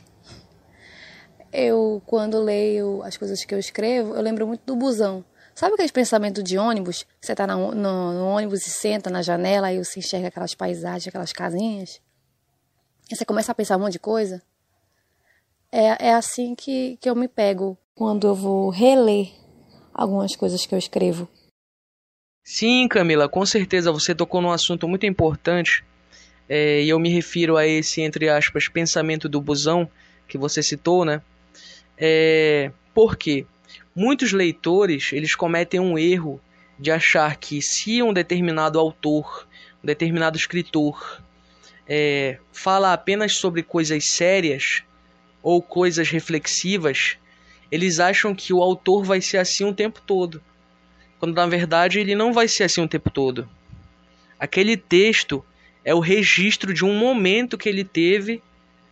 Eu, 1.53 2.03
quando 2.07 2.43
leio 2.43 3.03
as 3.03 3.17
coisas 3.17 3.45
que 3.45 3.55
eu 3.55 3.59
escrevo, 3.59 4.15
eu 4.15 4.23
lembro 4.23 4.47
muito 4.47 4.65
do 4.65 4.75
busão. 4.75 5.25
Sabe 5.57 5.73
aqueles 5.73 5.91
pensamentos 5.91 6.45
de 6.45 6.59
ônibus? 6.59 7.07
Você 7.19 7.35
tá 7.35 7.47
no, 7.47 7.75
no, 7.75 8.13
no, 8.13 8.27
ônibus 8.27 8.67
e 8.67 8.71
senta 8.71 9.09
na 9.09 9.23
janela 9.23 9.73
e 9.73 9.83
você 9.83 10.01
enxerga 10.01 10.29
aquelas 10.29 10.55
paisagens, 10.55 11.09
aquelas 11.09 11.33
casinhas. 11.33 11.99
E 13.11 13.17
você 13.17 13.25
começa 13.25 13.53
a 13.53 13.55
pensar 13.55 13.79
um 13.79 13.81
monte 13.81 13.93
de 13.93 13.99
coisa. 13.99 14.43
É, 15.73 16.09
é 16.09 16.15
assim 16.15 16.55
que, 16.55 16.99
que 17.01 17.09
eu 17.09 17.17
me 17.17 17.27
pego 17.27 17.79
quando 17.95 18.27
eu 18.27 18.35
vou 18.35 18.69
reler 18.69 19.31
algumas 19.95 20.37
coisas 20.37 20.67
que 20.67 20.75
eu 20.75 20.79
escrevo. 20.79 21.27
Sim, 22.45 22.87
Camila, 22.87 23.27
com 23.27 23.47
certeza 23.47 23.91
você 23.91 24.15
tocou 24.15 24.43
num 24.43 24.53
assunto 24.53 24.87
muito 24.87 25.07
importante. 25.07 25.83
É, 26.47 26.83
e 26.83 26.91
eu 26.91 26.99
me 26.99 27.09
refiro 27.09 27.57
a 27.57 27.67
esse, 27.67 28.03
entre 28.03 28.29
aspas, 28.29 28.69
pensamento 28.69 29.27
do 29.27 29.41
busão 29.41 29.91
que 30.29 30.37
você 30.37 30.63
citou, 30.63 31.03
né? 31.03 31.23
É, 31.97 32.71
por 32.93 33.17
quê? 33.17 33.47
Muitos 33.97 34.31
leitores 34.33 35.11
eles 35.15 35.35
cometem 35.35 35.81
um 35.81 35.99
erro 35.99 36.39
de 36.79 36.91
achar 36.91 37.37
que 37.37 37.63
se 37.63 38.03
um 38.03 38.13
determinado 38.13 38.79
autor, 38.79 39.49
um 39.83 39.87
determinado 39.87 40.37
escritor 40.37 41.23
é, 41.89 42.39
fala 42.53 42.93
apenas 42.93 43.37
sobre 43.37 43.63
coisas 43.63 44.05
sérias 44.11 44.83
ou 45.43 45.63
coisas 45.63 46.11
reflexivas, 46.11 47.17
eles 47.73 47.99
acham 47.99 48.35
que 48.35 48.53
o 48.53 48.63
autor 48.63 49.03
vai 49.03 49.23
ser 49.23 49.39
assim 49.39 49.65
o 49.65 49.73
tempo 49.73 50.03
todo, 50.03 50.43
quando 51.19 51.35
na 51.35 51.47
verdade 51.47 51.99
ele 51.99 52.15
não 52.15 52.35
vai 52.35 52.49
ser 52.49 52.65
assim 52.65 52.83
o 52.83 52.89
tempo 52.89 53.09
todo. 53.09 53.49
Aquele 54.39 54.77
texto 54.77 55.43
é 55.83 55.95
o 55.95 56.01
registro 56.01 56.75
de 56.75 56.85
um 56.85 56.99
momento 56.99 57.57
que 57.57 57.69
ele 57.69 57.83
teve 57.83 58.43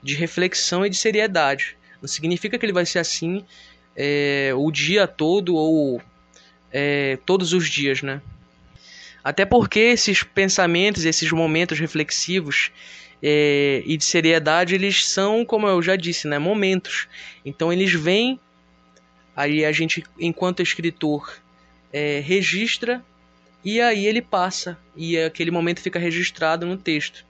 de 0.02 0.14
reflexão 0.14 0.86
e 0.86 0.88
de 0.88 0.96
seriedade. 0.96 1.76
Não 2.00 2.08
significa 2.08 2.58
que 2.58 2.64
ele 2.64 2.72
vai 2.72 2.86
ser 2.86 3.00
assim 3.00 3.44
é, 3.96 4.52
o 4.56 4.70
dia 4.70 5.06
todo 5.06 5.54
ou 5.54 6.00
é, 6.72 7.18
todos 7.24 7.52
os 7.52 7.68
dias, 7.68 8.02
né? 8.02 8.20
Até 9.22 9.46
porque 9.46 9.80
esses 9.80 10.22
pensamentos, 10.22 11.04
esses 11.04 11.30
momentos 11.32 11.78
reflexivos 11.78 12.70
é, 13.22 13.82
e 13.86 13.96
de 13.96 14.04
seriedade, 14.04 14.74
eles 14.74 15.06
são, 15.08 15.46
como 15.46 15.66
eu 15.66 15.80
já 15.80 15.96
disse, 15.96 16.28
né, 16.28 16.38
momentos. 16.38 17.08
Então 17.44 17.72
eles 17.72 17.92
vêm, 17.92 18.38
aí 19.34 19.64
a 19.64 19.72
gente, 19.72 20.04
enquanto 20.18 20.60
escritor, 20.60 21.32
é, 21.90 22.20
registra 22.20 23.02
e 23.64 23.80
aí 23.80 24.06
ele 24.06 24.20
passa 24.20 24.76
e 24.94 25.16
aquele 25.16 25.50
momento 25.50 25.80
fica 25.80 25.98
registrado 25.98 26.66
no 26.66 26.76
texto. 26.76 27.24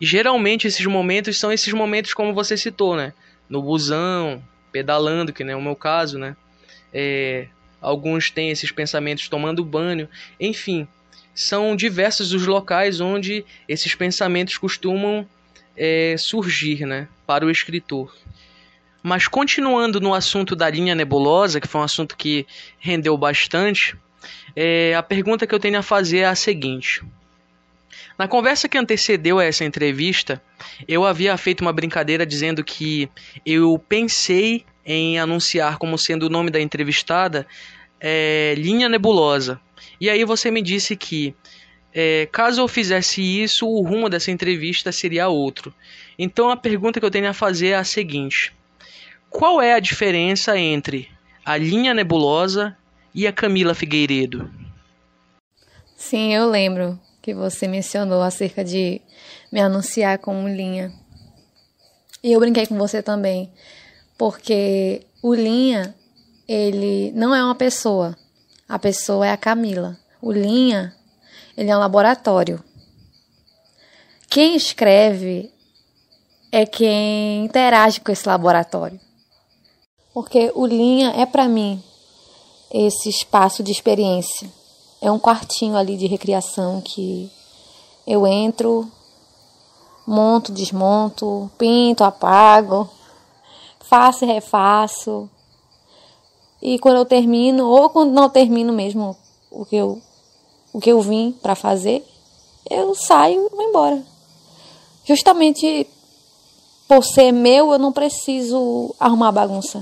E 0.00 0.06
geralmente 0.06 0.66
esses 0.66 0.86
momentos 0.86 1.38
são 1.38 1.52
esses 1.52 1.72
momentos 1.74 2.14
como 2.14 2.32
você 2.32 2.56
citou, 2.56 2.96
né? 2.96 3.12
No 3.48 3.60
busão, 3.60 4.42
pedalando, 4.72 5.32
que 5.32 5.44
não 5.44 5.52
é 5.52 5.56
o 5.56 5.62
meu 5.62 5.76
caso, 5.76 6.18
né? 6.18 6.34
É, 6.92 7.46
alguns 7.80 8.30
têm 8.30 8.50
esses 8.50 8.72
pensamentos 8.72 9.28
tomando 9.28 9.64
banho, 9.64 10.08
enfim, 10.40 10.88
são 11.34 11.76
diversos 11.76 12.32
os 12.32 12.46
locais 12.46 13.00
onde 13.00 13.44
esses 13.68 13.94
pensamentos 13.94 14.58
costumam 14.58 15.26
é, 15.76 16.16
surgir, 16.18 16.86
né, 16.86 17.08
para 17.26 17.44
o 17.44 17.50
escritor. 17.50 18.14
Mas 19.02 19.26
continuando 19.26 20.00
no 20.00 20.14
assunto 20.14 20.54
da 20.54 20.70
linha 20.70 20.94
nebulosa, 20.94 21.60
que 21.60 21.66
foi 21.66 21.80
um 21.80 21.84
assunto 21.84 22.16
que 22.16 22.46
rendeu 22.78 23.16
bastante, 23.16 23.96
é, 24.54 24.94
a 24.94 25.02
pergunta 25.02 25.46
que 25.46 25.54
eu 25.54 25.58
tenho 25.58 25.78
a 25.78 25.82
fazer 25.82 26.18
é 26.18 26.26
a 26.26 26.34
seguinte: 26.34 27.02
na 28.18 28.28
conversa 28.28 28.68
que 28.68 28.78
antecedeu 28.78 29.38
a 29.38 29.44
essa 29.44 29.64
entrevista, 29.64 30.42
eu 30.86 31.04
havia 31.04 31.36
feito 31.36 31.60
uma 31.60 31.72
brincadeira 31.72 32.26
dizendo 32.26 32.62
que 32.62 33.08
eu 33.44 33.78
pensei 33.78 34.64
em 34.84 35.18
anunciar 35.18 35.78
como 35.78 35.96
sendo 35.96 36.26
o 36.26 36.30
nome 36.30 36.50
da 36.50 36.60
entrevistada 36.60 37.46
é, 38.00 38.54
Linha 38.56 38.88
Nebulosa. 38.88 39.60
E 40.00 40.10
aí 40.10 40.24
você 40.24 40.50
me 40.50 40.60
disse 40.60 40.96
que 40.96 41.34
é, 41.94 42.26
caso 42.32 42.60
eu 42.60 42.68
fizesse 42.68 43.22
isso, 43.22 43.66
o 43.66 43.82
rumo 43.82 44.08
dessa 44.08 44.30
entrevista 44.30 44.90
seria 44.90 45.28
outro. 45.28 45.74
Então 46.18 46.50
a 46.50 46.56
pergunta 46.56 46.98
que 46.98 47.06
eu 47.06 47.10
tenho 47.10 47.28
a 47.28 47.34
fazer 47.34 47.68
é 47.68 47.76
a 47.76 47.84
seguinte: 47.84 48.52
qual 49.30 49.60
é 49.60 49.74
a 49.74 49.80
diferença 49.80 50.58
entre 50.58 51.08
a 51.44 51.56
linha 51.56 51.94
nebulosa 51.94 52.76
e 53.14 53.26
a 53.26 53.32
Camila 53.32 53.74
Figueiredo? 53.74 54.50
Sim, 55.96 56.34
eu 56.34 56.48
lembro 56.50 56.98
que 57.22 57.32
você 57.32 57.68
mencionou 57.68 58.20
acerca 58.20 58.64
de 58.64 59.00
me 59.50 59.60
anunciar 59.60 60.18
como 60.18 60.48
linha. 60.48 60.92
E 62.22 62.32
eu 62.32 62.40
brinquei 62.40 62.66
com 62.66 62.76
você 62.76 63.00
também, 63.00 63.52
porque 64.18 65.06
o 65.22 65.32
linha, 65.32 65.94
ele 66.48 67.12
não 67.12 67.32
é 67.32 67.42
uma 67.42 67.54
pessoa. 67.54 68.16
A 68.68 68.78
pessoa 68.78 69.26
é 69.26 69.30
a 69.30 69.36
Camila. 69.36 69.96
O 70.20 70.32
linha, 70.32 70.94
ele 71.56 71.70
é 71.70 71.76
um 71.76 71.80
laboratório. 71.80 72.62
Quem 74.28 74.56
escreve 74.56 75.52
é 76.50 76.66
quem 76.66 77.44
interage 77.44 78.00
com 78.00 78.10
esse 78.10 78.26
laboratório. 78.26 79.00
Porque 80.12 80.50
o 80.54 80.66
linha 80.66 81.12
é 81.16 81.24
para 81.24 81.48
mim 81.48 81.82
esse 82.70 83.08
espaço 83.08 83.62
de 83.62 83.70
experiência 83.70 84.61
é 85.02 85.10
um 85.10 85.18
quartinho 85.18 85.76
ali 85.76 85.96
de 85.96 86.06
recriação 86.06 86.80
que 86.80 87.28
eu 88.06 88.24
entro, 88.24 88.88
monto, 90.06 90.52
desmonto, 90.52 91.50
pinto, 91.58 92.04
apago, 92.04 92.88
faço 93.82 94.24
e 94.24 94.28
refaço. 94.28 95.28
E 96.62 96.78
quando 96.78 96.98
eu 96.98 97.04
termino, 97.04 97.68
ou 97.68 97.90
quando 97.90 98.12
não 98.12 98.30
termino 98.30 98.72
mesmo 98.72 99.16
o 99.50 99.66
que 99.66 99.74
eu, 99.74 100.00
o 100.72 100.80
que 100.80 100.92
eu 100.92 101.02
vim 101.02 101.32
para 101.42 101.56
fazer, 101.56 102.06
eu 102.70 102.94
saio 102.94 103.44
e 103.44 103.48
vou 103.48 103.68
embora. 103.68 104.06
justamente 105.04 105.84
por 106.86 107.02
ser 107.04 107.32
meu, 107.32 107.72
eu 107.72 107.78
não 107.78 107.90
preciso 107.90 108.94
arrumar 109.00 109.32
bagunça. 109.32 109.80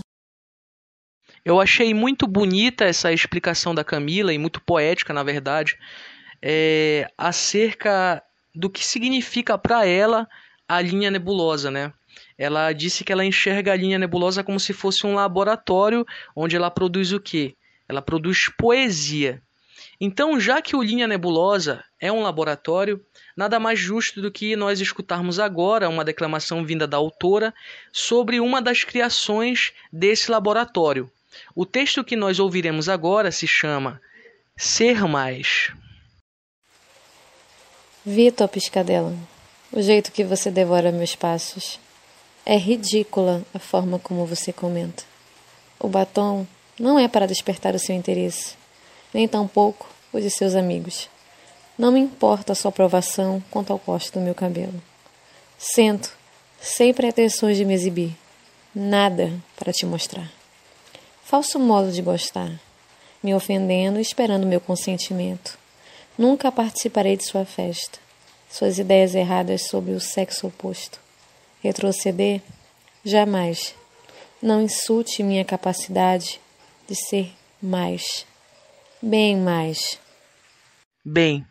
Eu 1.44 1.60
achei 1.60 1.94
muito 1.94 2.26
bonita 2.26 2.84
essa 2.84 3.12
explicação 3.12 3.74
da 3.74 3.82
Camila 3.82 4.32
e 4.32 4.38
muito 4.38 4.60
poética, 4.60 5.12
na 5.12 5.22
verdade, 5.22 5.78
é, 6.42 7.10
acerca 7.16 8.22
do 8.54 8.68
que 8.68 8.84
significa 8.84 9.56
para 9.56 9.86
ela 9.86 10.28
a 10.68 10.80
linha 10.80 11.10
nebulosa, 11.10 11.70
né? 11.70 11.92
Ela 12.36 12.72
disse 12.72 13.04
que 13.04 13.12
ela 13.12 13.24
enxerga 13.24 13.72
a 13.72 13.76
linha 13.76 13.98
nebulosa 13.98 14.44
como 14.44 14.60
se 14.60 14.72
fosse 14.72 15.06
um 15.06 15.14
laboratório 15.14 16.06
onde 16.34 16.56
ela 16.56 16.70
produz 16.70 17.12
o 17.12 17.20
quê? 17.20 17.54
Ela 17.88 18.02
produz 18.02 18.50
poesia. 18.56 19.42
Então, 20.00 20.40
já 20.40 20.62
que 20.62 20.74
o 20.74 20.82
Linha 20.82 21.06
Nebulosa 21.06 21.84
é 22.00 22.10
um 22.10 22.22
laboratório, 22.22 23.04
nada 23.36 23.60
mais 23.60 23.78
justo 23.78 24.22
do 24.22 24.30
que 24.30 24.56
nós 24.56 24.80
escutarmos 24.80 25.38
agora 25.38 25.90
uma 25.90 26.04
declamação 26.04 26.64
vinda 26.64 26.86
da 26.86 26.96
autora 26.96 27.52
sobre 27.92 28.40
uma 28.40 28.62
das 28.62 28.82
criações 28.82 29.72
desse 29.92 30.30
laboratório. 30.30 31.10
O 31.54 31.64
texto 31.66 32.04
que 32.04 32.16
nós 32.16 32.38
ouviremos 32.38 32.88
agora 32.88 33.30
se 33.30 33.46
chama 33.46 34.00
Ser 34.56 35.06
Mais. 35.06 35.72
Vitor 38.04 38.48
Piscadela, 38.48 39.14
o 39.72 39.82
jeito 39.82 40.10
que 40.10 40.24
você 40.24 40.50
devora 40.50 40.90
meus 40.90 41.14
passos. 41.14 41.78
É 42.44 42.56
ridícula 42.56 43.44
a 43.52 43.58
forma 43.58 43.98
como 43.98 44.24
você 44.26 44.52
comenta. 44.52 45.04
O 45.78 45.88
batom 45.88 46.46
não 46.78 46.98
é 46.98 47.06
para 47.06 47.26
despertar 47.26 47.74
o 47.74 47.78
seu 47.78 47.94
interesse, 47.94 48.56
nem 49.12 49.28
tampouco 49.28 49.86
o 50.12 50.18
de 50.18 50.30
seus 50.30 50.54
amigos. 50.54 51.08
Não 51.78 51.92
me 51.92 52.00
importa 52.00 52.52
a 52.52 52.54
sua 52.54 52.70
aprovação 52.70 53.42
quanto 53.50 53.72
ao 53.72 53.78
corte 53.78 54.10
do 54.12 54.20
meu 54.20 54.34
cabelo. 54.34 54.82
Sento, 55.58 56.16
sem 56.60 56.92
pretensões 56.92 57.56
de 57.56 57.64
me 57.64 57.74
exibir, 57.74 58.16
nada 58.74 59.32
para 59.56 59.72
te 59.72 59.84
mostrar. 59.84 60.39
Falso 61.30 61.60
modo 61.60 61.92
de 61.92 62.02
gostar, 62.02 62.50
me 63.22 63.32
ofendendo 63.32 64.00
e 64.00 64.02
esperando 64.02 64.48
meu 64.48 64.60
consentimento. 64.60 65.56
Nunca 66.18 66.50
participarei 66.50 67.16
de 67.16 67.24
sua 67.24 67.44
festa. 67.44 68.00
Suas 68.50 68.80
ideias 68.80 69.14
erradas 69.14 69.68
sobre 69.68 69.92
o 69.92 70.00
sexo 70.00 70.48
oposto. 70.48 70.98
Retroceder? 71.62 72.42
Jamais. 73.04 73.76
Não 74.42 74.60
insulte 74.60 75.22
minha 75.22 75.44
capacidade 75.44 76.40
de 76.88 76.96
ser 76.96 77.32
mais. 77.62 78.26
Bem 79.00 79.36
mais. 79.36 80.00
Bem, 81.04 81.46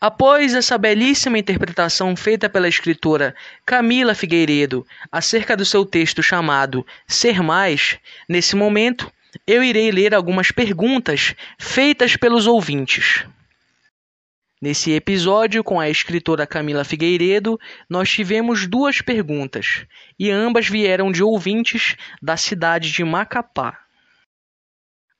Após 0.00 0.54
essa 0.54 0.76
belíssima 0.76 1.38
interpretação 1.38 2.16
feita 2.16 2.48
pela 2.48 2.68
escritora 2.68 3.34
Camila 3.64 4.14
Figueiredo 4.14 4.86
acerca 5.10 5.56
do 5.56 5.64
seu 5.64 5.84
texto 5.84 6.22
chamado 6.22 6.86
Ser 7.06 7.42
Mais, 7.42 7.98
nesse 8.28 8.56
momento 8.56 9.10
eu 9.46 9.62
irei 9.62 9.90
ler 9.90 10.14
algumas 10.14 10.50
perguntas 10.50 11.34
feitas 11.58 12.16
pelos 12.16 12.46
ouvintes. 12.46 13.24
Nesse 14.60 14.92
episódio, 14.92 15.62
com 15.62 15.78
a 15.78 15.90
escritora 15.90 16.46
Camila 16.46 16.84
Figueiredo, 16.84 17.60
nós 17.90 18.08
tivemos 18.08 18.66
duas 18.66 19.02
perguntas, 19.02 19.84
e 20.18 20.30
ambas 20.30 20.68
vieram 20.68 21.12
de 21.12 21.22
ouvintes 21.22 21.96
da 22.22 22.36
cidade 22.36 22.90
de 22.90 23.04
Macapá. 23.04 23.83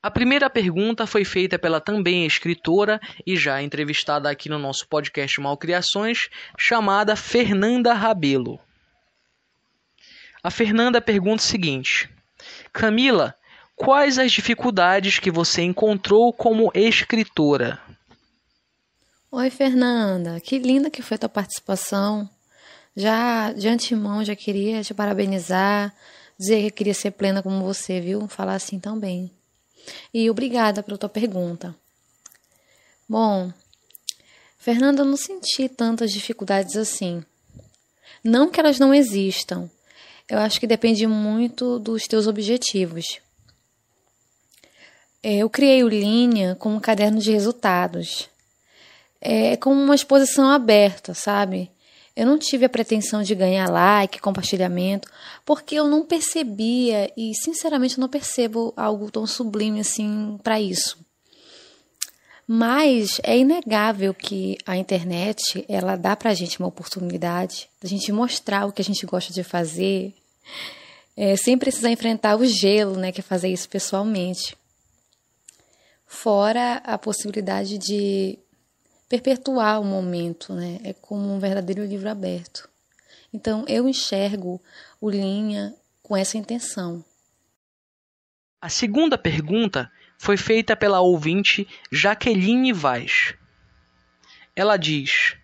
A 0.04 0.10
primeira 0.10 0.50
pergunta 0.50 1.06
foi 1.06 1.24
feita 1.24 1.58
pela 1.58 1.80
também 1.80 2.26
escritora 2.26 3.00
e 3.26 3.38
já 3.38 3.62
entrevistada 3.62 4.28
aqui 4.28 4.50
no 4.50 4.58
nosso 4.58 4.86
podcast 4.86 5.40
Malcriações, 5.40 6.28
chamada 6.58 7.16
Fernanda 7.16 7.94
Rabelo. 7.94 8.60
A 10.42 10.50
Fernanda 10.50 11.00
pergunta 11.00 11.42
o 11.42 11.46
seguinte: 11.46 12.10
Camila, 12.70 13.34
quais 13.74 14.18
as 14.18 14.30
dificuldades 14.30 15.18
que 15.18 15.30
você 15.30 15.62
encontrou 15.62 16.34
como 16.34 16.70
escritora? 16.74 17.80
Oi, 19.32 19.48
Fernanda, 19.48 20.38
que 20.38 20.58
linda 20.58 20.90
que 20.90 21.00
foi 21.00 21.14
a 21.14 21.20
tua 21.20 21.30
participação. 21.30 22.28
Já 22.94 23.54
de 23.54 23.68
antemão 23.68 24.22
já 24.22 24.36
queria 24.36 24.82
te 24.82 24.92
parabenizar, 24.92 25.94
dizer 26.38 26.64
que 26.64 26.70
queria 26.72 26.92
ser 26.92 27.12
plena 27.12 27.42
como 27.42 27.64
você, 27.64 28.02
viu? 28.02 28.28
Falar 28.28 28.56
assim 28.56 28.78
tão 28.78 29.00
bem. 29.00 29.32
E 30.12 30.30
obrigada 30.30 30.82
pela 30.82 30.98
tua 30.98 31.08
pergunta. 31.08 31.74
Bom, 33.08 33.52
Fernanda, 34.58 35.02
eu 35.02 35.06
não 35.06 35.16
senti 35.16 35.68
tantas 35.68 36.10
dificuldades 36.10 36.76
assim. 36.76 37.22
Não 38.22 38.50
que 38.50 38.58
elas 38.58 38.78
não 38.78 38.94
existam. 38.94 39.70
Eu 40.28 40.38
acho 40.38 40.58
que 40.58 40.66
depende 40.66 41.06
muito 41.06 41.78
dos 41.78 42.04
teus 42.04 42.26
objetivos. 42.26 43.20
É, 45.22 45.36
eu 45.36 45.50
criei 45.50 45.84
o 45.84 45.88
Linha 45.88 46.54
como 46.56 46.76
um 46.76 46.80
caderno 46.80 47.18
de 47.18 47.30
resultados. 47.30 48.28
É 49.20 49.56
como 49.56 49.80
uma 49.80 49.94
exposição 49.94 50.50
aberta, 50.50 51.14
sabe? 51.14 51.70
Eu 52.16 52.26
não 52.26 52.38
tive 52.38 52.64
a 52.64 52.68
pretensão 52.68 53.22
de 53.22 53.34
ganhar 53.34 53.68
like, 53.68 54.20
compartilhamento, 54.20 55.10
porque 55.44 55.74
eu 55.74 55.88
não 55.88 56.06
percebia 56.06 57.12
e 57.16 57.34
sinceramente 57.34 57.98
eu 57.98 58.00
não 58.00 58.08
percebo 58.08 58.72
algo 58.76 59.10
tão 59.10 59.26
sublime 59.26 59.80
assim 59.80 60.38
para 60.42 60.60
isso. 60.60 60.96
Mas 62.46 63.20
é 63.22 63.38
inegável 63.38 64.12
que 64.12 64.58
a 64.66 64.76
internet 64.76 65.64
ela 65.68 65.96
dá 65.96 66.14
para 66.14 66.30
a 66.30 66.34
gente 66.34 66.58
uma 66.58 66.68
oportunidade 66.68 67.68
da 67.82 67.88
gente 67.88 68.12
mostrar 68.12 68.66
o 68.66 68.72
que 68.72 68.82
a 68.82 68.84
gente 68.84 69.04
gosta 69.06 69.32
de 69.32 69.42
fazer, 69.42 70.14
é, 71.16 71.36
sem 71.36 71.56
precisar 71.56 71.90
enfrentar 71.90 72.36
o 72.36 72.44
gelo, 72.44 72.96
né, 72.96 73.10
que 73.10 73.20
é 73.20 73.24
fazer 73.24 73.48
isso 73.48 73.68
pessoalmente. 73.68 74.56
Fora 76.06 76.82
a 76.84 76.98
possibilidade 76.98 77.78
de 77.78 78.38
perpetuar 79.14 79.80
o 79.80 79.84
momento, 79.84 80.52
né? 80.52 80.80
É 80.82 80.92
como 80.92 81.32
um 81.32 81.38
verdadeiro 81.38 81.84
livro 81.84 82.10
aberto. 82.10 82.68
Então 83.32 83.64
eu 83.68 83.88
enxergo 83.88 84.60
o 85.00 85.08
Linha 85.08 85.74
com 86.02 86.16
essa 86.16 86.36
intenção. 86.36 87.04
A 88.60 88.68
segunda 88.68 89.16
pergunta 89.16 89.90
foi 90.18 90.36
feita 90.36 90.74
pela 90.74 91.00
ouvinte 91.00 91.68
Jaqueline 91.92 92.72
Vaz. 92.72 93.34
Ela 94.56 94.76
diz: 94.76 95.36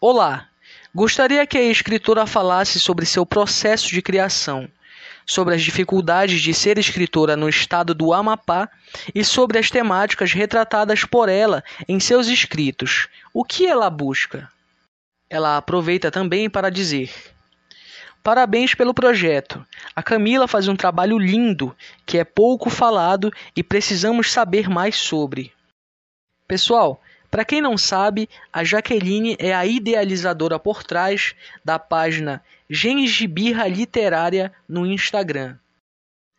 Olá, 0.00 0.48
gostaria 0.94 1.46
que 1.46 1.58
a 1.58 1.62
escritora 1.62 2.26
falasse 2.26 2.80
sobre 2.80 3.06
seu 3.06 3.24
processo 3.24 3.88
de 3.88 4.02
criação 4.02 4.68
sobre 5.26 5.54
as 5.54 5.62
dificuldades 5.62 6.40
de 6.40 6.54
ser 6.54 6.78
escritora 6.78 7.36
no 7.36 7.48
estado 7.48 7.92
do 7.92 8.12
Amapá 8.12 8.68
e 9.14 9.24
sobre 9.24 9.58
as 9.58 9.68
temáticas 9.70 10.32
retratadas 10.32 11.04
por 11.04 11.28
ela 11.28 11.64
em 11.88 11.98
seus 11.98 12.28
escritos. 12.28 13.08
O 13.34 13.44
que 13.44 13.66
ela 13.66 13.90
busca? 13.90 14.48
Ela 15.28 15.56
aproveita 15.56 16.10
também 16.10 16.48
para 16.48 16.70
dizer: 16.70 17.12
Parabéns 18.22 18.74
pelo 18.74 18.94
projeto. 18.94 19.64
A 19.94 20.02
Camila 20.02 20.46
faz 20.46 20.68
um 20.68 20.76
trabalho 20.76 21.18
lindo, 21.18 21.76
que 22.04 22.18
é 22.18 22.24
pouco 22.24 22.70
falado 22.70 23.32
e 23.56 23.62
precisamos 23.62 24.30
saber 24.30 24.68
mais 24.68 24.96
sobre. 24.96 25.52
Pessoal, 26.46 27.00
para 27.30 27.44
quem 27.44 27.60
não 27.60 27.76
sabe, 27.76 28.28
a 28.52 28.64
Jaqueline 28.64 29.36
é 29.38 29.54
a 29.54 29.66
idealizadora 29.66 30.58
por 30.58 30.82
trás 30.82 31.34
da 31.64 31.78
página 31.78 32.42
Gengibirra 32.68 33.68
Literária 33.68 34.52
no 34.68 34.86
Instagram, 34.86 35.56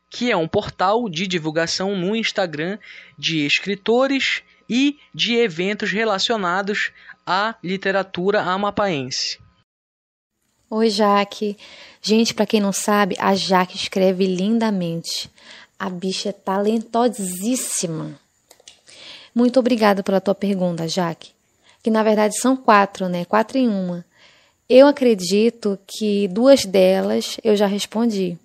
que 0.10 0.32
é 0.32 0.38
um 0.38 0.48
portal 0.48 1.10
de 1.10 1.28
divulgação 1.28 1.96
no 1.96 2.16
Instagram 2.16 2.78
de 3.18 3.46
escritores 3.46 4.44
e 4.70 4.98
de 5.14 5.36
eventos 5.36 5.92
relacionados 5.92 6.92
à 7.26 7.56
literatura 7.64 8.42
amapaense. 8.42 9.40
Oi, 10.70 10.90
Jaque. 10.90 11.58
Gente, 12.02 12.34
para 12.34 12.46
quem 12.46 12.60
não 12.60 12.74
sabe, 12.74 13.16
a 13.20 13.34
Jaque 13.36 13.78
escreve 13.78 14.26
lindamente. 14.26 15.30
A 15.80 15.90
bicha 15.90 16.30
é 16.30 16.34
talentosíssima. 16.34 18.20
Muito 19.38 19.60
obrigada 19.60 20.02
pela 20.02 20.20
tua 20.20 20.34
pergunta, 20.34 20.88
Jaque. 20.88 21.30
Que 21.84 21.92
na 21.92 22.02
verdade 22.02 22.36
são 22.40 22.58
quatro, 22.58 23.08
né? 23.08 23.24
Quatro 23.24 23.56
em 23.56 23.70
uma. 23.70 24.04
Eu 24.68 24.88
acredito 24.88 25.78
que 25.86 26.28
duas 26.30 26.66
delas 26.66 27.38
eu 27.44 27.56
já 27.56 27.68
respondi. 27.68 28.36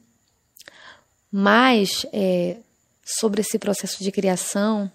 Mas 1.32 2.04
é, 2.12 2.58
sobre 3.02 3.40
esse 3.40 3.58
processo 3.58 4.04
de 4.04 4.12
criação, 4.12 4.92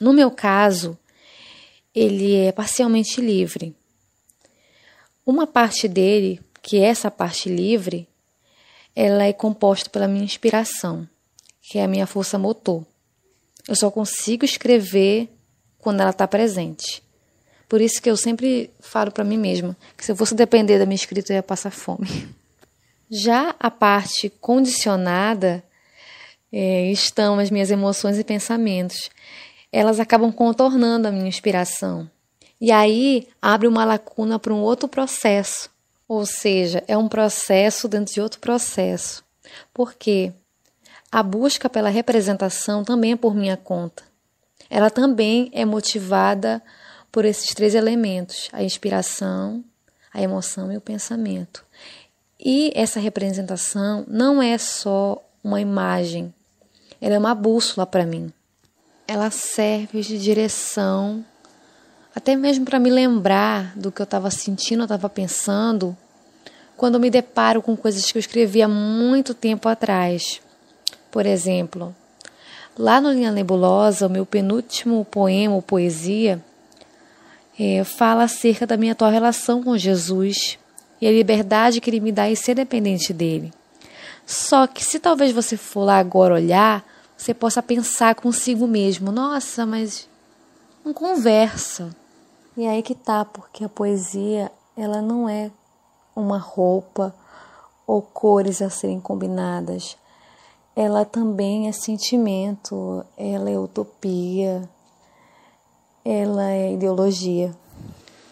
no 0.00 0.12
meu 0.12 0.30
caso, 0.30 0.96
ele 1.92 2.36
é 2.36 2.52
parcialmente 2.52 3.20
livre. 3.20 3.74
Uma 5.26 5.48
parte 5.48 5.88
dele, 5.88 6.40
que 6.62 6.78
é 6.78 6.84
essa 6.84 7.10
parte 7.10 7.48
livre, 7.48 8.06
ela 8.94 9.24
é 9.24 9.32
composta 9.32 9.90
pela 9.90 10.06
minha 10.06 10.24
inspiração, 10.24 11.08
que 11.60 11.80
é 11.80 11.82
a 11.82 11.88
minha 11.88 12.06
força 12.06 12.38
motor. 12.38 12.86
Eu 13.68 13.76
só 13.76 13.90
consigo 13.90 14.44
escrever 14.44 15.28
quando 15.78 16.00
ela 16.00 16.10
está 16.10 16.26
presente 16.26 17.02
Por 17.68 17.80
isso 17.80 18.00
que 18.02 18.10
eu 18.10 18.16
sempre 18.16 18.70
falo 18.80 19.10
para 19.10 19.24
mim 19.24 19.38
mesma 19.38 19.76
que 19.96 20.04
se 20.04 20.12
eu 20.12 20.16
fosse 20.16 20.34
depender 20.34 20.78
da 20.78 20.86
minha 20.86 20.96
escrita 20.96 21.32
eu 21.32 21.36
ia 21.36 21.42
passar 21.42 21.70
fome. 21.70 22.08
Já 23.10 23.54
a 23.60 23.70
parte 23.70 24.30
condicionada 24.40 25.62
é, 26.52 26.90
estão 26.90 27.38
as 27.38 27.50
minhas 27.50 27.70
emoções 27.70 28.18
e 28.18 28.24
pensamentos. 28.24 29.10
Elas 29.70 29.98
acabam 29.98 30.32
contornando 30.32 31.08
a 31.08 31.10
minha 31.10 31.28
inspiração. 31.28 32.10
E 32.60 32.70
aí 32.70 33.26
abre 33.40 33.66
uma 33.66 33.84
lacuna 33.84 34.38
para 34.38 34.54
um 34.54 34.60
outro 34.60 34.86
processo. 34.86 35.70
Ou 36.06 36.26
seja, 36.26 36.84
é 36.86 36.96
um 36.96 37.08
processo 37.08 37.88
dentro 37.88 38.14
de 38.14 38.20
outro 38.20 38.38
processo. 38.38 39.24
Por 39.72 39.94
quê? 39.94 40.32
A 41.12 41.22
busca 41.22 41.68
pela 41.68 41.90
representação 41.90 42.82
também 42.82 43.12
é 43.12 43.16
por 43.16 43.34
minha 43.34 43.54
conta. 43.54 44.02
Ela 44.70 44.88
também 44.88 45.50
é 45.52 45.62
motivada 45.62 46.62
por 47.12 47.26
esses 47.26 47.52
três 47.52 47.74
elementos: 47.74 48.48
a 48.50 48.62
inspiração, 48.62 49.62
a 50.10 50.22
emoção 50.22 50.72
e 50.72 50.76
o 50.78 50.80
pensamento. 50.80 51.66
E 52.40 52.72
essa 52.74 52.98
representação 52.98 54.06
não 54.08 54.42
é 54.42 54.56
só 54.56 55.22
uma 55.44 55.60
imagem, 55.60 56.32
ela 56.98 57.16
é 57.16 57.18
uma 57.18 57.34
bússola 57.34 57.86
para 57.86 58.06
mim. 58.06 58.32
Ela 59.06 59.30
serve 59.30 60.00
de 60.00 60.18
direção, 60.18 61.22
até 62.14 62.34
mesmo 62.34 62.64
para 62.64 62.78
me 62.78 62.88
lembrar 62.88 63.76
do 63.76 63.92
que 63.92 64.00
eu 64.00 64.04
estava 64.04 64.30
sentindo, 64.30 64.84
estava 64.84 65.10
pensando, 65.10 65.94
quando 66.74 66.94
eu 66.94 67.00
me 67.00 67.10
deparo 67.10 67.60
com 67.60 67.76
coisas 67.76 68.10
que 68.10 68.16
eu 68.16 68.20
escrevi 68.20 68.62
há 68.62 68.68
muito 68.68 69.34
tempo 69.34 69.68
atrás. 69.68 70.40
Por 71.12 71.26
exemplo, 71.26 71.94
lá 72.76 72.98
no 72.98 73.12
Linha 73.12 73.30
Nebulosa, 73.30 74.06
o 74.06 74.10
meu 74.10 74.24
penúltimo 74.24 75.04
poema 75.04 75.54
ou 75.54 75.60
poesia 75.60 76.42
é, 77.60 77.84
fala 77.84 78.24
acerca 78.24 78.66
da 78.66 78.78
minha 78.78 78.92
atual 78.92 79.10
relação 79.10 79.62
com 79.62 79.76
Jesus 79.76 80.58
e 80.98 81.06
a 81.06 81.12
liberdade 81.12 81.82
que 81.82 81.90
ele 81.90 82.00
me 82.00 82.10
dá 82.10 82.30
em 82.30 82.34
ser 82.34 82.54
dependente 82.54 83.12
dele. 83.12 83.52
Só 84.24 84.66
que 84.66 84.82
se 84.82 84.98
talvez 84.98 85.32
você 85.32 85.54
for 85.54 85.84
lá 85.84 85.98
agora 85.98 86.32
olhar, 86.32 86.82
você 87.14 87.34
possa 87.34 87.62
pensar 87.62 88.14
consigo 88.14 88.66
mesmo: 88.66 89.12
nossa, 89.12 89.66
mas 89.66 90.08
não 90.82 90.94
conversa. 90.94 91.94
E 92.56 92.66
aí 92.66 92.82
que 92.82 92.94
tá, 92.94 93.22
porque 93.22 93.64
a 93.64 93.68
poesia 93.68 94.50
ela 94.74 95.02
não 95.02 95.28
é 95.28 95.50
uma 96.16 96.38
roupa 96.38 97.14
ou 97.86 98.00
cores 98.00 98.62
a 98.62 98.70
serem 98.70 98.98
combinadas 98.98 100.00
ela 100.74 101.04
também 101.04 101.68
é 101.68 101.72
sentimento, 101.72 103.04
ela 103.16 103.50
é 103.50 103.58
utopia, 103.58 104.68
ela 106.04 106.50
é 106.50 106.72
ideologia. 106.72 107.54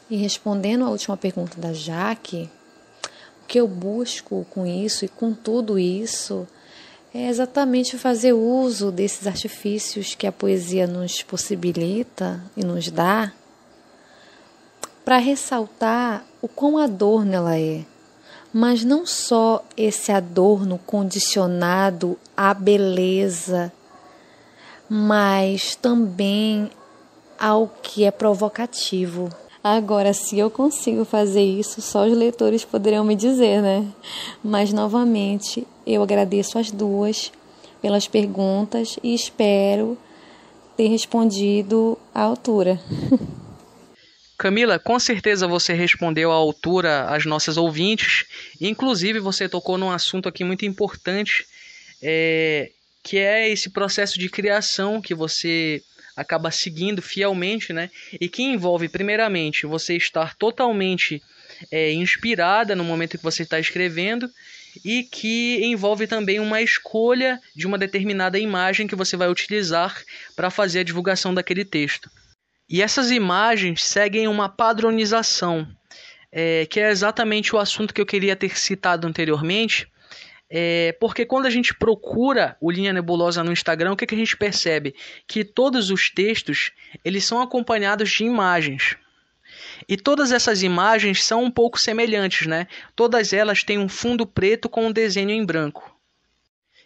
E 0.09 0.17
respondendo 0.17 0.85
à 0.85 0.91
última 0.91 1.17
pergunta 1.17 1.61
da 1.61 1.73
Jaque, 1.73 2.51
o 3.43 3.47
que 3.47 3.61
eu 3.61 3.69
busco 3.69 4.47
com 4.51 4.67
isso 4.67 5.05
e 5.05 5.09
com 5.09 5.33
tudo 5.35 5.79
isso 5.79 6.49
é 7.13 7.29
exatamente 7.29 7.99
fazer 7.99 8.33
uso 8.33 8.91
desses 8.91 9.27
artifícios 9.27 10.15
que 10.15 10.27
a 10.27 10.33
poesia 10.33 10.87
nos 10.87 11.23
possibilita 11.23 12.43
e 12.57 12.65
nos 12.65 12.91
dá 12.91 13.33
para 15.05 15.19
ressaltar 15.19 16.25
o 16.41 16.49
quão 16.49 16.79
adorno 16.79 17.35
ela 17.35 17.59
é 17.59 17.85
mas 18.53 18.85
não 18.85 19.07
só 19.07 19.65
esse 19.77 20.11
adorno 20.11 20.79
condicionado 20.85 22.19
à 22.37 22.53
beleza, 22.53 23.73
mas 24.89 25.75
também 25.77 26.71
ao 27.39 27.69
que 27.83 28.05
é 28.05 28.11
provocativo. 28.11 29.31
Agora, 29.63 30.13
se 30.13 30.39
eu 30.39 30.51
consigo 30.51 31.05
fazer 31.05 31.43
isso, 31.43 31.83
só 31.83 32.07
os 32.07 32.17
leitores 32.17 32.65
poderiam 32.65 33.05
me 33.05 33.15
dizer, 33.15 33.63
né? 33.63 33.87
Mas 34.43 34.73
novamente, 34.73 35.67
eu 35.87 36.03
agradeço 36.03 36.59
as 36.59 36.71
duas 36.71 37.31
pelas 37.81 38.09
perguntas 38.09 38.99
e 39.03 39.15
espero 39.15 39.97
ter 40.77 40.89
respondido 40.89 41.97
à 42.15 42.23
altura. 42.23 42.81
Camila, 44.41 44.79
com 44.79 44.99
certeza 44.99 45.47
você 45.47 45.75
respondeu 45.75 46.33
à 46.33 46.35
altura 46.35 47.05
às 47.11 47.27
nossas 47.27 47.59
ouvintes. 47.59 48.25
Inclusive, 48.59 49.21
você 49.21 49.47
tocou 49.47 49.77
num 49.77 49.91
assunto 49.91 50.31
aqui 50.31 50.43
muito 50.45 50.65
importante, 50.65 51.45
é, 52.01 52.71
que 53.03 53.19
é 53.19 53.51
esse 53.51 53.69
processo 53.69 54.19
de 54.19 54.31
criação 54.31 55.03
que 55.03 55.15
você 55.15 55.83
acaba 56.17 56.51
seguindo 56.51 57.03
fielmente, 57.03 57.75
né? 57.75 57.91
E 58.19 58.31
que 58.31 58.43
envolve, 58.43 58.89
primeiramente, 58.89 59.67
você 59.67 59.95
estar 59.95 60.35
totalmente 60.35 61.23
é, 61.71 61.93
inspirada 61.93 62.75
no 62.75 62.83
momento 62.83 63.19
que 63.19 63.23
você 63.23 63.43
está 63.43 63.61
escrevendo 63.61 64.27
e 64.83 65.03
que 65.03 65.61
envolve 65.67 66.07
também 66.07 66.41
uma 66.41 66.63
escolha 66.63 67.39
de 67.55 67.67
uma 67.67 67.77
determinada 67.77 68.39
imagem 68.39 68.87
que 68.87 68.97
você 68.97 69.19
vai 69.19 69.29
utilizar 69.29 70.03
para 70.35 70.49
fazer 70.49 70.79
a 70.79 70.85
divulgação 70.85 71.35
daquele 71.35 71.63
texto. 71.63 72.11
E 72.71 72.81
essas 72.81 73.11
imagens 73.11 73.83
seguem 73.83 74.29
uma 74.29 74.49
padronização, 74.49 75.67
é, 76.31 76.65
que 76.67 76.79
é 76.79 76.89
exatamente 76.89 77.53
o 77.53 77.59
assunto 77.59 77.93
que 77.93 78.01
eu 78.01 78.07
queria 78.07 78.37
ter 78.37 78.57
citado 78.57 79.09
anteriormente. 79.09 79.89
É, 80.49 80.97
porque 81.01 81.27
quando 81.27 81.47
a 81.47 81.51
gente 81.51 81.75
procura 81.75 82.57
o 82.61 82.71
Linha 82.71 82.93
Nebulosa 82.93 83.43
no 83.43 83.51
Instagram, 83.51 83.93
o 83.93 83.97
que, 83.97 84.07
que 84.07 84.15
a 84.15 84.19
gente 84.19 84.37
percebe? 84.37 84.95
Que 85.27 85.45
todos 85.45 85.91
os 85.91 86.11
textos 86.11 86.71
eles 87.05 87.25
são 87.25 87.43
acompanhados 87.43 88.09
de 88.09 88.23
imagens. 88.23 88.97
E 89.89 89.97
todas 89.97 90.31
essas 90.31 90.63
imagens 90.63 91.25
são 91.25 91.43
um 91.43 91.51
pouco 91.51 91.79
semelhantes, 91.79 92.47
né? 92.47 92.69
Todas 92.95 93.33
elas 93.33 93.65
têm 93.65 93.79
um 93.79 93.89
fundo 93.89 94.25
preto 94.25 94.69
com 94.69 94.87
um 94.87 94.93
desenho 94.93 95.31
em 95.31 95.45
branco. 95.45 95.90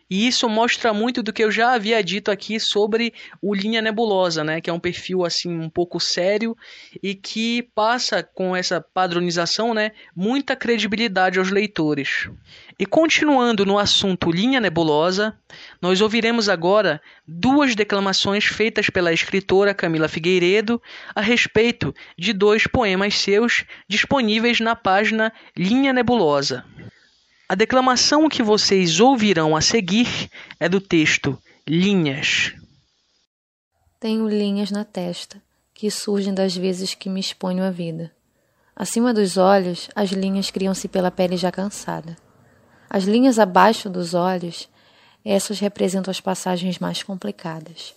E 0.08 0.26
isso 0.26 0.48
mostra 0.48 0.92
muito 0.92 1.22
do 1.22 1.32
que 1.32 1.42
eu 1.42 1.50
já 1.50 1.72
havia 1.72 2.02
dito 2.02 2.30
aqui 2.30 2.60
sobre 2.60 3.12
o 3.40 3.54
Linha 3.54 3.80
Nebulosa, 3.80 4.44
né? 4.44 4.60
Que 4.60 4.68
é 4.68 4.72
um 4.72 4.80
perfil 4.80 5.24
assim 5.24 5.58
um 5.58 5.70
pouco 5.70 5.98
sério 5.98 6.56
e 7.02 7.14
que 7.14 7.62
passa 7.74 8.22
com 8.22 8.54
essa 8.54 8.80
padronização, 8.80 9.74
né, 9.74 9.92
muita 10.14 10.54
credibilidade 10.54 11.38
aos 11.38 11.50
leitores. 11.50 12.28
E 12.78 12.84
continuando 12.84 13.64
no 13.64 13.78
assunto 13.78 14.30
Linha 14.30 14.60
Nebulosa, 14.60 15.38
nós 15.80 16.00
ouviremos 16.00 16.48
agora 16.48 17.00
duas 17.26 17.74
declamações 17.74 18.44
feitas 18.44 18.90
pela 18.90 19.12
escritora 19.12 19.72
Camila 19.72 20.08
Figueiredo 20.08 20.82
a 21.14 21.20
respeito 21.20 21.94
de 22.18 22.32
dois 22.32 22.66
poemas 22.66 23.14
seus 23.14 23.64
disponíveis 23.88 24.60
na 24.60 24.74
página 24.74 25.32
Linha 25.56 25.92
Nebulosa. 25.92 26.64
A 27.46 27.54
declamação 27.54 28.26
que 28.26 28.42
vocês 28.42 29.00
ouvirão 29.00 29.54
a 29.54 29.60
seguir 29.60 30.30
é 30.58 30.66
do 30.66 30.80
texto 30.80 31.38
Linhas. 31.68 32.54
Tenho 34.00 34.26
linhas 34.26 34.70
na 34.70 34.82
testa 34.82 35.42
que 35.74 35.90
surgem 35.90 36.32
das 36.32 36.56
vezes 36.56 36.94
que 36.94 37.10
me 37.10 37.20
exponho 37.20 37.62
à 37.62 37.70
vida. 37.70 38.10
Acima 38.74 39.12
dos 39.12 39.36
olhos, 39.36 39.90
as 39.94 40.10
linhas 40.10 40.50
criam-se 40.50 40.88
pela 40.88 41.10
pele 41.10 41.36
já 41.36 41.52
cansada. 41.52 42.16
As 42.88 43.04
linhas 43.04 43.38
abaixo 43.38 43.90
dos 43.90 44.14
olhos, 44.14 44.66
essas 45.22 45.60
representam 45.60 46.10
as 46.10 46.20
passagens 46.20 46.78
mais 46.78 47.02
complicadas. 47.02 47.94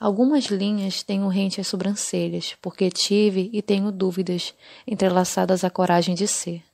Algumas 0.00 0.46
linhas 0.46 1.04
tenho 1.04 1.28
rente 1.28 1.60
às 1.60 1.68
sobrancelhas, 1.68 2.56
porque 2.60 2.90
tive 2.90 3.48
e 3.52 3.62
tenho 3.62 3.92
dúvidas 3.92 4.54
entrelaçadas 4.86 5.62
à 5.62 5.70
coragem 5.70 6.16
de 6.16 6.26
ser. 6.26 6.67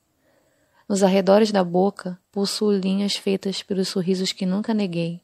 Nos 0.89 1.03
arredores 1.03 1.51
da 1.51 1.65
boca, 1.65 2.19
possuo 2.31 2.71
linhas 2.71 3.17
feitas 3.17 3.63
pelos 3.63 3.89
sorrisos 3.89 4.33
que 4.33 4.45
nunca 4.45 4.75
neguei. 4.75 5.21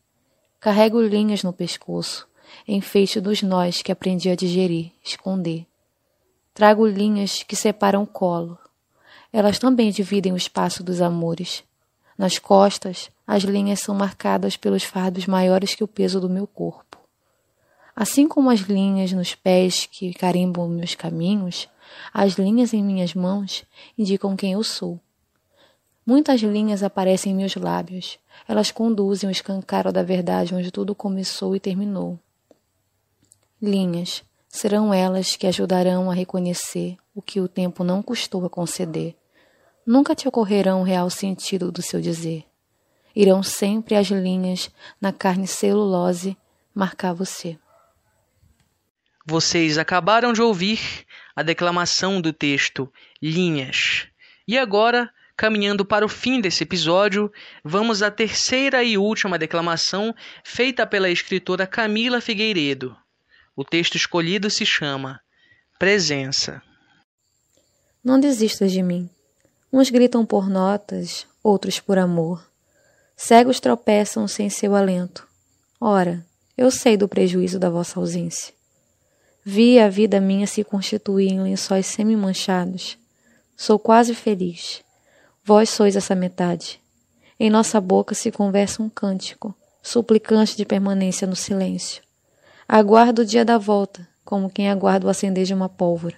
Carrego 0.59 1.01
linhas 1.01 1.43
no 1.43 1.53
pescoço, 1.53 2.27
enfeite 2.67 3.21
dos 3.21 3.43
nós 3.43 3.83
que 3.83 3.93
aprendi 3.93 4.31
a 4.31 4.35
digerir, 4.35 4.93
esconder. 5.05 5.67
Trago 6.55 6.87
linhas 6.87 7.43
que 7.43 7.55
separam 7.55 8.03
o 8.03 8.07
colo. 8.07 8.59
Elas 9.33 9.59
também 9.59 9.91
dividem 9.91 10.33
o 10.33 10.37
espaço 10.37 10.83
dos 10.83 11.01
amores. 11.01 11.63
Nas 12.17 12.39
costas, 12.39 13.11
as 13.27 13.45
linhas 13.45 13.81
são 13.81 13.95
marcadas 13.95 14.57
pelos 14.57 14.83
fardos 14.83 15.27
maiores 15.27 15.75
que 15.75 15.85
o 15.85 15.89
peso 15.89 16.21
do 16.21 16.29
meu 16.29 16.47
corpo. 16.47 16.99
Assim 17.95 18.27
como 18.27 18.51
as 18.51 18.61
linhas 18.61 19.13
nos 19.13 19.35
pés 19.35 19.87
que 19.87 20.15
carimbam 20.15 20.69
meus 20.69 20.95
caminhos, 20.95 21.69
as 22.13 22.35
linhas 22.35 22.73
em 22.73 22.83
minhas 22.83 23.15
mãos 23.15 23.65
indicam 23.97 24.37
quem 24.37 24.53
eu 24.53 24.65
sou. 24.65 24.99
Muitas 26.05 26.41
linhas 26.41 26.83
aparecem 26.83 27.33
em 27.33 27.37
meus 27.37 27.55
lábios. 27.55 28.19
Elas 28.49 28.71
conduzem 28.71 29.29
o 29.29 29.31
escancaro 29.31 29.93
da 29.93 30.03
verdade 30.03 30.55
onde 30.55 30.71
tudo 30.71 30.95
começou 30.95 31.55
e 31.55 31.61
terminou. 31.61 32.19
Linhas 33.61 34.25
serão 34.49 34.93
elas 34.93 35.37
que 35.37 35.47
ajudarão 35.47 36.11
a 36.11 36.15
reconhecer 36.15 36.97
o 37.15 37.23
que 37.23 37.41
o 37.41 37.47
tempo 37.47 37.85
não 37.85 38.03
custou 38.03 38.45
a 38.45 38.51
conceder. 38.51 39.15
Nunca 39.87 40.15
te 40.15 40.27
ocorrerão 40.27 40.81
o 40.81 40.85
real 40.85 41.09
sentido 41.11 41.71
do 41.71 41.83
seu 41.83 42.01
dizer. 42.01 42.45
Irão 43.15 43.43
sempre 43.43 43.95
as 43.95 44.09
linhas 44.09 44.71
na 45.01 45.13
carne 45.13 45.47
celulose 45.47 46.37
marcar 46.75 47.13
você. 47.13 47.59
Vocês 49.27 49.79
acabaram 49.79 50.33
de 50.33 50.41
ouvir 50.41 50.81
a 51.37 51.43
declamação 51.43 52.21
do 52.21 52.33
texto 52.33 52.91
Linhas. 53.23 54.09
E 54.47 54.57
agora, 54.59 55.13
caminhando 55.41 55.87
para 55.87 56.05
o 56.05 56.09
fim 56.09 56.39
desse 56.39 56.65
episódio, 56.65 57.33
vamos 57.65 58.03
à 58.03 58.11
terceira 58.11 58.85
e 58.85 58.99
última 58.99 59.39
declamação 59.39 60.15
feita 60.45 60.87
pela 60.87 61.09
escritora 61.09 61.67
Camila 61.67 62.21
Figueiredo. 62.21 62.95
O 63.57 63.65
texto 63.65 63.95
escolhido 63.95 64.51
se 64.51 64.67
chama 64.67 65.19
Presença. 65.79 66.61
Não 68.05 68.21
desistas 68.21 68.71
de 68.71 68.83
mim. 68.83 69.09
Uns 69.73 69.89
gritam 69.89 70.27
por 70.27 70.47
notas, 70.47 71.27
outros 71.43 71.81
por 71.81 71.97
amor. 71.97 72.47
Cegos 73.17 73.61
tropeçam 73.61 74.29
sem 74.29 74.51
seu 74.51 74.77
alento. 74.77 75.27
Ora, 75.81 76.23
eu 76.55 76.71
sei 76.71 76.99
do 76.99 77.09
prejuízo 77.09 77.59
da 77.59 77.71
vossa 77.71 77.99
ausência. 77.99 78.53
Vi 79.43 79.81
a 79.81 79.89
vida 79.89 80.21
minha 80.21 80.47
se 80.47 80.63
constituir 80.63 81.31
em 81.31 81.43
lençóis 81.43 81.87
semi-manchados. 81.87 82.99
Sou 83.57 83.79
quase 83.79 84.15
feliz. 84.15 84.83
Vós 85.43 85.71
sois 85.71 85.97
essa 85.97 86.15
metade. 86.15 86.81
Em 87.39 87.49
nossa 87.49 87.81
boca 87.81 88.15
se 88.15 88.31
conversa 88.31 88.83
um 88.83 88.91
cântico, 88.91 89.55
suplicante 89.83 90.57
de 90.57 90.67
permanência 90.67 91.27
no 91.27 91.35
silêncio. 91.35 92.03
Aguardo 92.69 93.23
o 93.23 93.25
dia 93.25 93.45
da 93.45 93.57
volta, 93.57 94.07
como 94.25 94.51
quem 94.51 94.69
aguarda 94.69 95.07
o 95.07 95.11
acender 95.11 95.45
de 95.45 95.55
uma 95.55 95.69
pólvora. 95.69 96.17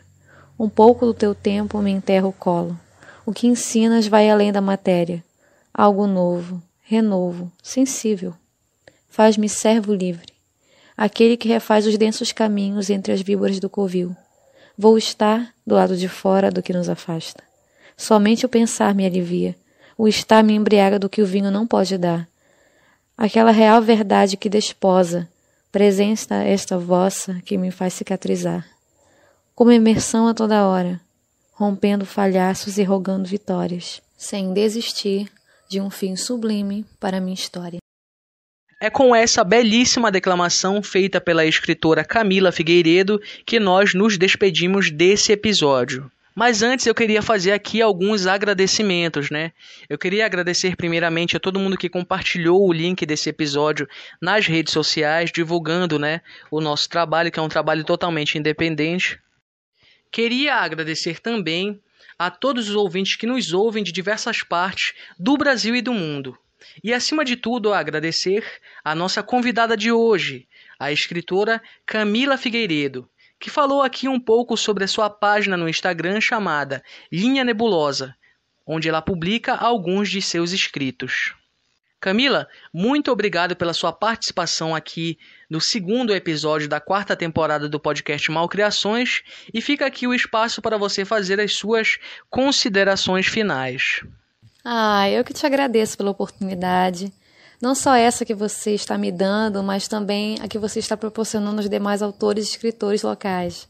Um 0.59 0.69
pouco 0.69 1.07
do 1.07 1.15
teu 1.15 1.35
tempo 1.35 1.79
me 1.79 1.91
enterra 1.91 2.27
o 2.27 2.33
colo. 2.33 2.79
O 3.25 3.33
que 3.33 3.47
ensinas 3.47 4.09
vai 4.09 4.29
além 4.29 4.53
da 4.53 4.61
matéria. 4.61 5.25
Algo 5.73 6.07
novo, 6.07 6.61
renovo, 6.83 7.51
sensível. 7.63 8.35
Faz-me 9.09 9.49
servo 9.49 9.95
livre, 9.95 10.33
aquele 10.97 11.37
que 11.37 11.49
refaz 11.49 11.87
os 11.87 11.97
densos 11.97 12.33
caminhos 12.33 12.91
entre 12.91 13.13
as 13.13 13.23
víboras 13.23 13.61
do 13.61 13.71
covil. 13.71 14.15
Vou 14.77 14.99
estar 14.99 15.55
do 15.67 15.75
lado 15.75 15.97
de 15.97 16.09
fora 16.09 16.51
do 16.51 16.63
que 16.63 16.73
nos 16.73 16.89
afasta. 16.89 17.52
Somente 17.97 18.47
o 18.47 18.49
pensar 18.49 18.95
me 18.95 19.07
alivia, 19.07 19.55
o 19.97 20.09
estar 20.09 20.43
me 20.43 20.55
embriaga 20.55 20.99
do 20.99 21.09
que 21.09 21.23
o 21.23 21.27
vinho 21.27 21.51
não 21.51 21.67
pode 21.67 21.97
dar. 21.99 22.29
Aquela 23.17 23.51
real 23.51 23.81
verdade 23.83 24.37
que 24.37 24.49
desposa, 24.49 25.29
presença 25.71 26.37
esta 26.37 26.79
vossa 26.79 27.41
que 27.45 27.57
me 27.57 27.71
faz 27.71 27.95
cicatrizar. 27.95 28.67
Como 29.55 29.71
imersão 29.71 30.27
a 30.27 30.35
toda 30.35 30.67
hora, 30.67 31.01
rompendo 31.53 32.05
falhaços 32.05 32.79
e 32.79 32.83
rogando 32.83 33.29
vitórias, 33.29 34.03
sem 34.17 34.53
desistir 34.53 35.31
de 35.69 35.81
um 35.81 35.91
fim 35.91 36.17
sublime 36.17 36.85
para 36.99 37.21
minha 37.21 37.35
história. 37.35 37.79
É 38.81 38.91
com 38.91 39.15
essa 39.15 39.45
belíssima 39.45 40.11
declamação 40.11 40.83
feita 40.83 41.21
pela 41.21 41.47
escritora 41.47 42.05
Camila 42.05 42.51
Figueiredo 42.51 43.21
que 43.47 43.61
nós 43.61 43.95
nos 43.95 44.19
despedimos 44.19 44.91
desse 44.91 45.31
episódio. 45.31 46.11
Mas 46.35 46.63
antes 46.63 46.87
eu 46.87 46.95
queria 46.95 47.21
fazer 47.21 47.53
aqui 47.53 47.83
alguns 47.83 48.27
agradecimentos, 48.27 49.31
né? 49.31 49.53
Eu 49.89 49.99
queria 49.99 50.25
agradecer 50.25 50.77
primeiramente 50.77 51.37
a 51.37 51.41
todo 51.41 51.59
mundo 51.59 51.77
que 51.77 51.91
compartilhou 51.91 52.67
o 52.67 52.73
link 52.73 53.05
desse 53.05 53.29
episódio 53.29 53.87
nas 54.21 54.47
redes 54.47 54.73
sociais, 54.73 55.31
divulgando, 55.31 55.99
né, 55.99 56.23
o 56.51 56.61
nosso 56.61 56.89
trabalho, 56.89 57.31
que 57.31 57.39
é 57.39 57.43
um 57.43 57.49
trabalho 57.49 57.85
totalmente 57.85 58.39
independente. 58.39 59.21
Queria 60.11 60.57
agradecer 60.57 61.21
também 61.21 61.81
a 62.19 62.31
todos 62.31 62.69
os 62.69 62.77
ouvintes 62.77 63.17
que 63.17 63.27
nos 63.27 63.53
ouvem 63.53 63.85
de 63.85 63.93
diversas 63.93 64.43
partes 64.43 64.95
do 65.19 65.37
Brasil 65.37 65.75
e 65.75 65.83
do 65.83 65.93
mundo. 65.93 66.39
E 66.83 66.93
acima 66.95 67.25
de 67.25 67.37
tudo, 67.37 67.73
agradecer 67.73 68.45
a 68.85 68.95
nossa 68.95 69.23
convidada 69.23 69.77
de 69.77 69.91
hoje, 69.91 70.47
a 70.79 70.93
escritora 70.93 71.63
Camila 71.85 72.39
Figueiredo, 72.39 73.09
que 73.43 73.51
falou 73.51 73.83
aqui 73.83 74.09
um 74.09 74.21
pouco 74.21 74.57
sobre 74.57 74.85
a 74.85 74.89
sua 74.89 75.11
página 75.11 75.57
no 75.57 75.69
Instagram 75.69 76.21
chamada 76.21 76.81
Linha 77.11 77.43
Nebulosa, 77.43 78.15
onde 78.65 78.89
ela 78.89 79.03
publica 79.03 79.57
alguns 79.57 80.09
de 80.09 80.23
seus 80.23 80.53
escritos. 80.53 81.35
Camila, 82.01 82.47
muito 82.73 83.11
obrigado 83.11 83.57
pela 83.57 83.75
sua 83.75 83.93
participação 83.93 84.77
aqui 84.77 85.19
no 85.51 85.61
segundo 85.61 86.15
episódio 86.15 86.69
da 86.69 86.81
quarta 86.81 87.17
temporada 87.17 87.69
do 87.69 87.81
podcast 87.81 88.31
Malcriações 88.31 89.23
e 89.53 89.61
fica 89.61 89.87
aqui 89.87 90.07
o 90.07 90.15
espaço 90.15 90.63
para 90.63 90.79
você 90.79 91.05
fazer 91.05 91.41
as 91.41 91.55
suas 91.55 91.99
considerações 92.31 93.27
finais. 93.27 94.05
Ah, 94.65 95.11
eu 95.11 95.25
que 95.25 95.35
te 95.35 95.45
agradeço 95.45 95.97
pela 95.99 96.13
oportunidade. 96.13 97.13
Não 97.63 97.77
só 97.77 97.95
essa 97.95 98.25
que 98.25 98.35
você 98.35 98.73
está 98.73 98.99
me 98.99 99.13
dando, 99.13 99.63
mas 99.63 99.87
também 99.87 100.37
a 100.41 100.49
que 100.49 100.59
você 100.59 100.81
está 100.81 100.97
proporcionando 100.97 101.61
aos 101.61 101.71
demais 101.71 102.03
autores 102.03 102.47
e 102.47 102.51
escritores 102.51 103.03
locais. 103.03 103.69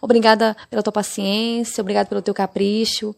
Obrigada 0.00 0.56
pela 0.70 0.82
tua 0.82 0.92
paciência, 0.92 1.82
obrigada 1.82 2.08
pelo 2.08 2.22
teu 2.22 2.32
capricho. 2.32 3.14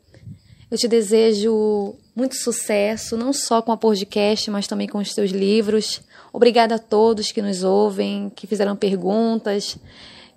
Eu 0.68 0.76
te 0.76 0.88
desejo 0.88 1.94
muito 2.16 2.34
sucesso, 2.34 3.16
não 3.16 3.32
só 3.32 3.62
com 3.62 3.70
a 3.70 3.76
podcast, 3.76 4.50
mas 4.50 4.66
também 4.66 4.88
com 4.88 4.98
os 4.98 5.14
teus 5.14 5.30
livros. 5.30 6.00
Obrigada 6.32 6.74
a 6.74 6.78
todos 6.80 7.30
que 7.30 7.40
nos 7.40 7.62
ouvem, 7.62 8.28
que 8.34 8.48
fizeram 8.48 8.74
perguntas. 8.74 9.78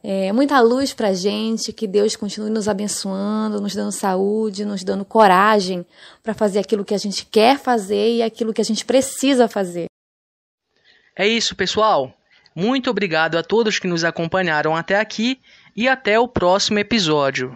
É, 0.04 0.32
muita 0.32 0.60
luz 0.60 0.94
para 0.94 1.14
gente, 1.14 1.72
que 1.72 1.88
Deus 1.88 2.16
continue 2.16 2.50
nos 2.50 2.68
abençoando, 2.68 3.62
nos 3.62 3.76
dando 3.76 3.92
saúde, 3.92 4.66
nos 4.66 4.84
dando 4.84 5.06
coragem 5.06 5.86
para 6.24 6.34
fazer 6.34 6.60
aquilo 6.60 6.84
que 6.84 6.96
a 6.96 6.98
gente 6.98 7.26
quer 7.26 7.60
fazer 7.60 8.16
e 8.16 8.24
aquilo 8.24 8.54
que 8.54 8.62
a 8.62 8.66
gente 8.66 8.84
precisa 8.84 9.48
fazer. 9.48 9.86
É 11.16 11.28
isso, 11.28 11.56
pessoal. 11.56 12.12
Muito 12.56 12.90
obrigado 12.90 13.38
a 13.38 13.44
todos 13.44 13.80
que 13.80 13.88
nos 13.88 14.04
acompanharam 14.04 14.76
até 14.76 15.00
aqui 15.00 15.40
e 15.76 15.88
até 15.88 16.20
o 16.20 16.28
próximo 16.28 16.80
episódio. 16.80 17.56